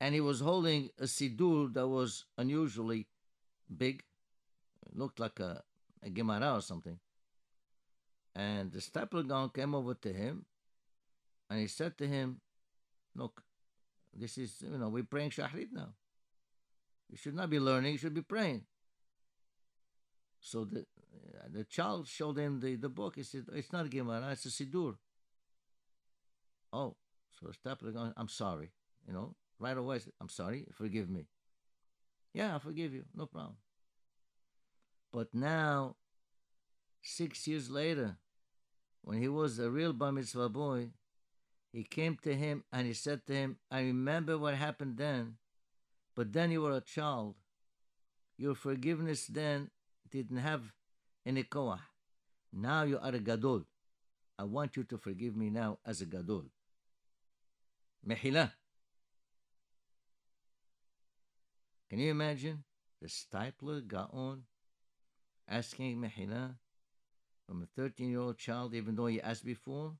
and 0.00 0.14
he 0.14 0.20
was 0.22 0.40
holding 0.40 0.88
a 0.98 1.02
sidur 1.02 1.70
that 1.74 1.86
was 1.86 2.24
unusually 2.38 3.06
big. 3.76 4.02
It 4.86 4.96
looked 4.96 5.20
like 5.20 5.40
a, 5.40 5.62
a 6.02 6.08
Gemara 6.08 6.54
or 6.54 6.62
something. 6.62 6.98
And 8.34 8.72
the 8.72 8.78
Steipler 8.78 9.28
Gaon 9.28 9.50
came 9.50 9.74
over 9.74 9.92
to 9.92 10.10
him 10.10 10.46
And 11.50 11.60
he 11.60 11.66
said 11.66 11.98
to 11.98 12.06
him, 12.06 12.40
Look, 13.14 13.42
this 14.14 14.38
is, 14.38 14.62
you 14.62 14.78
know, 14.78 14.88
we're 14.88 15.04
praying 15.04 15.32
Shahrit 15.32 15.72
now. 15.72 15.90
You 17.10 17.18
should 17.18 17.34
not 17.34 17.50
be 17.50 17.60
learning, 17.60 17.92
you 17.92 17.98
should 17.98 18.14
be 18.14 18.22
praying. 18.22 18.64
So 20.40 20.64
the 20.64 20.86
the 21.52 21.64
child 21.64 22.08
showed 22.08 22.38
him 22.38 22.60
the, 22.60 22.76
the 22.76 22.88
book. 22.88 23.16
He 23.16 23.22
said, 23.22 23.44
It's 23.52 23.70
not 23.70 23.84
a 23.84 23.90
Gemara, 23.90 24.30
it's 24.32 24.46
a 24.46 24.48
Siddur. 24.48 24.96
Oh, 26.72 26.96
so 27.40 27.50
stop 27.52 27.82
it. 27.82 27.94
I'm 28.16 28.28
sorry. 28.28 28.70
You 29.06 29.12
know, 29.12 29.34
right 29.58 29.76
away, 29.76 29.98
said, 29.98 30.12
I'm 30.20 30.28
sorry, 30.28 30.66
forgive 30.72 31.08
me. 31.08 31.26
Yeah, 32.32 32.54
I 32.54 32.58
forgive 32.58 32.92
you, 32.92 33.04
no 33.14 33.26
problem. 33.26 33.56
But 35.12 35.34
now, 35.34 35.96
six 37.02 37.46
years 37.48 37.70
later, 37.70 38.16
when 39.02 39.20
he 39.20 39.28
was 39.28 39.58
a 39.58 39.70
real 39.70 39.92
Bar 39.92 40.12
Mitzvah 40.12 40.48
boy, 40.48 40.90
he 41.72 41.82
came 41.82 42.16
to 42.22 42.34
him 42.34 42.64
and 42.72 42.86
he 42.86 42.92
said 42.92 43.26
to 43.26 43.32
him, 43.32 43.56
I 43.70 43.80
remember 43.80 44.38
what 44.38 44.54
happened 44.54 44.96
then, 44.98 45.36
but 46.14 46.32
then 46.32 46.50
you 46.50 46.62
were 46.62 46.76
a 46.76 46.80
child. 46.80 47.34
Your 48.36 48.54
forgiveness 48.54 49.26
then 49.26 49.70
didn't 50.10 50.38
have 50.38 50.72
any 51.26 51.42
koah. 51.42 51.80
Now 52.52 52.82
you 52.84 52.98
are 52.98 53.14
a 53.14 53.18
gadol. 53.20 53.64
I 54.38 54.44
want 54.44 54.76
you 54.76 54.84
to 54.84 54.98
forgive 54.98 55.36
me 55.36 55.50
now 55.50 55.78
as 55.84 56.00
a 56.00 56.06
gadol. 56.06 56.44
Mehila. 58.06 58.52
Can 61.88 61.98
you 61.98 62.10
imagine 62.10 62.64
the 63.02 63.08
Steipler 63.08 63.86
Gaon 63.86 64.44
asking 65.48 66.00
Mehila 66.00 66.54
from 67.46 67.62
a 67.62 67.66
13 67.80 68.10
year 68.10 68.20
old 68.20 68.38
child, 68.38 68.74
even 68.74 68.94
though 68.94 69.06
he 69.06 69.20
asked 69.20 69.44
before? 69.44 69.94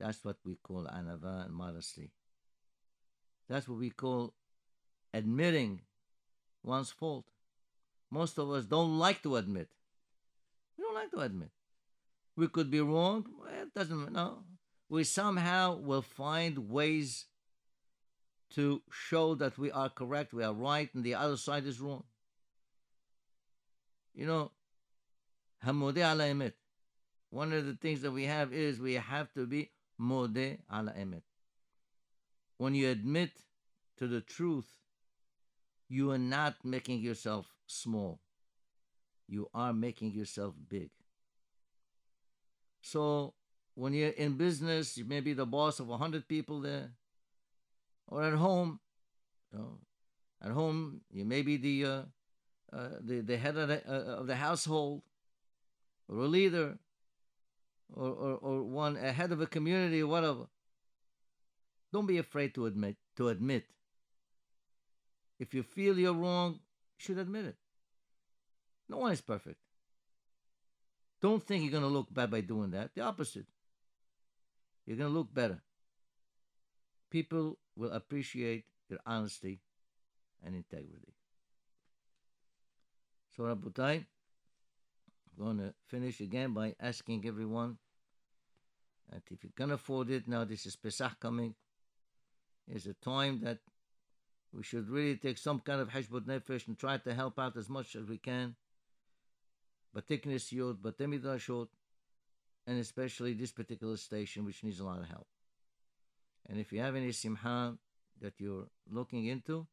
That's 0.00 0.24
what 0.24 0.36
we 0.44 0.56
call 0.56 0.84
anava 0.84 1.44
and 1.44 1.54
modesty. 1.54 2.10
That's 3.48 3.68
what 3.68 3.78
we 3.78 3.90
call 3.90 4.34
admitting 5.12 5.82
one's 6.62 6.90
fault. 6.90 7.26
Most 8.10 8.38
of 8.38 8.50
us 8.50 8.64
don't 8.64 8.98
like 8.98 9.22
to 9.22 9.36
admit. 9.36 9.68
We 10.76 10.84
don't 10.84 10.94
like 10.94 11.10
to 11.12 11.20
admit. 11.20 11.50
We 12.36 12.48
could 12.48 12.70
be 12.70 12.80
wrong. 12.80 13.26
It 13.60 13.74
doesn't 13.74 14.12
no. 14.12 14.44
We 14.92 15.04
somehow 15.04 15.78
will 15.78 16.02
find 16.02 16.68
ways 16.68 17.24
to 18.50 18.82
show 18.90 19.34
that 19.36 19.56
we 19.56 19.70
are 19.70 19.88
correct, 19.88 20.34
we 20.34 20.44
are 20.44 20.52
right, 20.52 20.90
and 20.94 21.02
the 21.02 21.14
other 21.14 21.38
side 21.38 21.64
is 21.64 21.80
wrong. 21.80 22.04
You 24.14 24.26
know, 24.26 24.50
hamode 25.64 25.96
ala 25.96 26.24
emet. 26.24 26.52
One 27.30 27.54
of 27.54 27.64
the 27.64 27.72
things 27.72 28.02
that 28.02 28.10
we 28.10 28.24
have 28.24 28.52
is 28.52 28.80
we 28.80 28.92
have 28.92 29.32
to 29.32 29.46
be 29.46 29.70
mode 29.96 30.58
ala 30.70 30.92
emet. 30.92 31.22
When 32.58 32.74
you 32.74 32.90
admit 32.90 33.30
to 33.96 34.06
the 34.06 34.20
truth, 34.20 34.68
you 35.88 36.10
are 36.10 36.18
not 36.18 36.56
making 36.66 37.00
yourself 37.00 37.46
small. 37.66 38.20
You 39.26 39.48
are 39.54 39.72
making 39.72 40.12
yourself 40.12 40.52
big. 40.68 40.90
So 42.82 43.32
when 43.74 43.92
you're 43.92 44.10
in 44.10 44.34
business, 44.34 44.96
you 44.96 45.04
may 45.04 45.20
be 45.20 45.32
the 45.32 45.46
boss 45.46 45.80
of 45.80 45.88
a 45.90 45.96
hundred 45.96 46.28
people 46.28 46.60
there, 46.60 46.90
or 48.06 48.22
at 48.24 48.34
home. 48.34 48.80
You 49.52 49.58
know, 49.58 49.78
at 50.42 50.50
home, 50.50 51.00
you 51.10 51.24
may 51.24 51.42
be 51.42 51.56
the 51.56 51.84
uh, 51.84 52.02
uh, 52.72 52.88
the 53.00 53.20
the 53.20 53.36
head 53.36 53.56
of 53.56 53.68
the, 53.68 53.82
uh, 53.88 54.20
of 54.20 54.26
the 54.26 54.36
household, 54.36 55.02
or 56.08 56.16
a 56.16 56.26
leader, 56.26 56.78
or, 57.92 58.10
or 58.10 58.34
or 58.36 58.62
one 58.62 58.96
a 58.96 59.12
head 59.12 59.32
of 59.32 59.40
a 59.40 59.46
community, 59.46 60.02
or 60.02 60.08
whatever. 60.08 60.46
Don't 61.92 62.06
be 62.06 62.18
afraid 62.18 62.54
to 62.54 62.66
admit 62.66 62.96
to 63.16 63.28
admit. 63.28 63.66
If 65.38 65.54
you 65.54 65.62
feel 65.62 65.98
you're 65.98 66.12
wrong, 66.12 66.52
you 66.52 66.58
should 66.98 67.18
admit 67.18 67.46
it. 67.46 67.56
No 68.88 68.98
one 68.98 69.12
is 69.12 69.20
perfect. 69.20 69.58
Don't 71.20 71.42
think 71.42 71.62
you're 71.62 71.70
going 71.70 71.82
to 71.82 71.88
look 71.88 72.12
bad 72.12 72.30
by 72.30 72.40
doing 72.40 72.70
that. 72.72 72.94
The 72.94 73.02
opposite. 73.02 73.46
You're 74.92 74.98
going 74.98 75.10
to 75.10 75.18
look 75.18 75.32
better. 75.32 75.62
People 77.08 77.56
will 77.76 77.92
appreciate 77.92 78.66
your 78.90 78.98
honesty 79.06 79.62
and 80.44 80.54
integrity. 80.54 81.14
So, 83.34 83.44
Rabutai, 83.44 84.04
I'm 84.04 84.04
going 85.38 85.56
to 85.60 85.72
finish 85.86 86.20
again 86.20 86.52
by 86.52 86.74
asking 86.78 87.24
everyone 87.26 87.78
that 89.10 89.22
if 89.30 89.42
you 89.42 89.50
can 89.56 89.70
afford 89.70 90.10
it, 90.10 90.28
now 90.28 90.44
this 90.44 90.66
is 90.66 90.76
Pesach 90.76 91.18
coming, 91.18 91.54
is 92.68 92.86
a 92.86 92.92
time 92.92 93.40
that 93.44 93.60
we 94.52 94.62
should 94.62 94.90
really 94.90 95.16
take 95.16 95.38
some 95.38 95.60
kind 95.60 95.80
of 95.80 95.88
heshbot 95.88 96.26
nefesh 96.26 96.68
and 96.68 96.76
try 96.76 96.98
to 96.98 97.14
help 97.14 97.38
out 97.38 97.56
as 97.56 97.70
much 97.70 97.96
as 97.96 98.04
we 98.04 98.18
can. 98.18 98.56
Batik 99.96 100.26
Nesiot, 100.26 100.82
Batemidashot, 100.82 101.68
and 102.66 102.78
especially 102.78 103.34
this 103.34 103.52
particular 103.52 103.96
station, 103.96 104.44
which 104.44 104.62
needs 104.62 104.80
a 104.80 104.84
lot 104.84 105.00
of 105.00 105.08
help. 105.08 105.26
And 106.48 106.58
if 106.58 106.72
you 106.72 106.80
have 106.80 106.96
any 106.96 107.12
simha 107.12 107.76
that 108.20 108.34
you're 108.38 108.66
looking 108.90 109.26
into, 109.26 109.66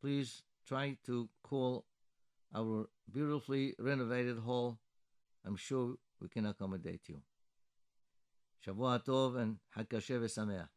please 0.00 0.42
try 0.66 0.96
to 1.06 1.28
call 1.42 1.84
our 2.54 2.88
beautifully 3.10 3.74
renovated 3.78 4.38
hall. 4.38 4.78
I'm 5.44 5.56
sure 5.56 5.96
we 6.20 6.28
can 6.28 6.46
accommodate 6.46 7.02
you. 7.08 7.20
Shavua 8.64 9.04
Tov 9.04 9.36
and 9.36 9.58
Hakashev 9.76 10.22
Sameach. 10.24 10.68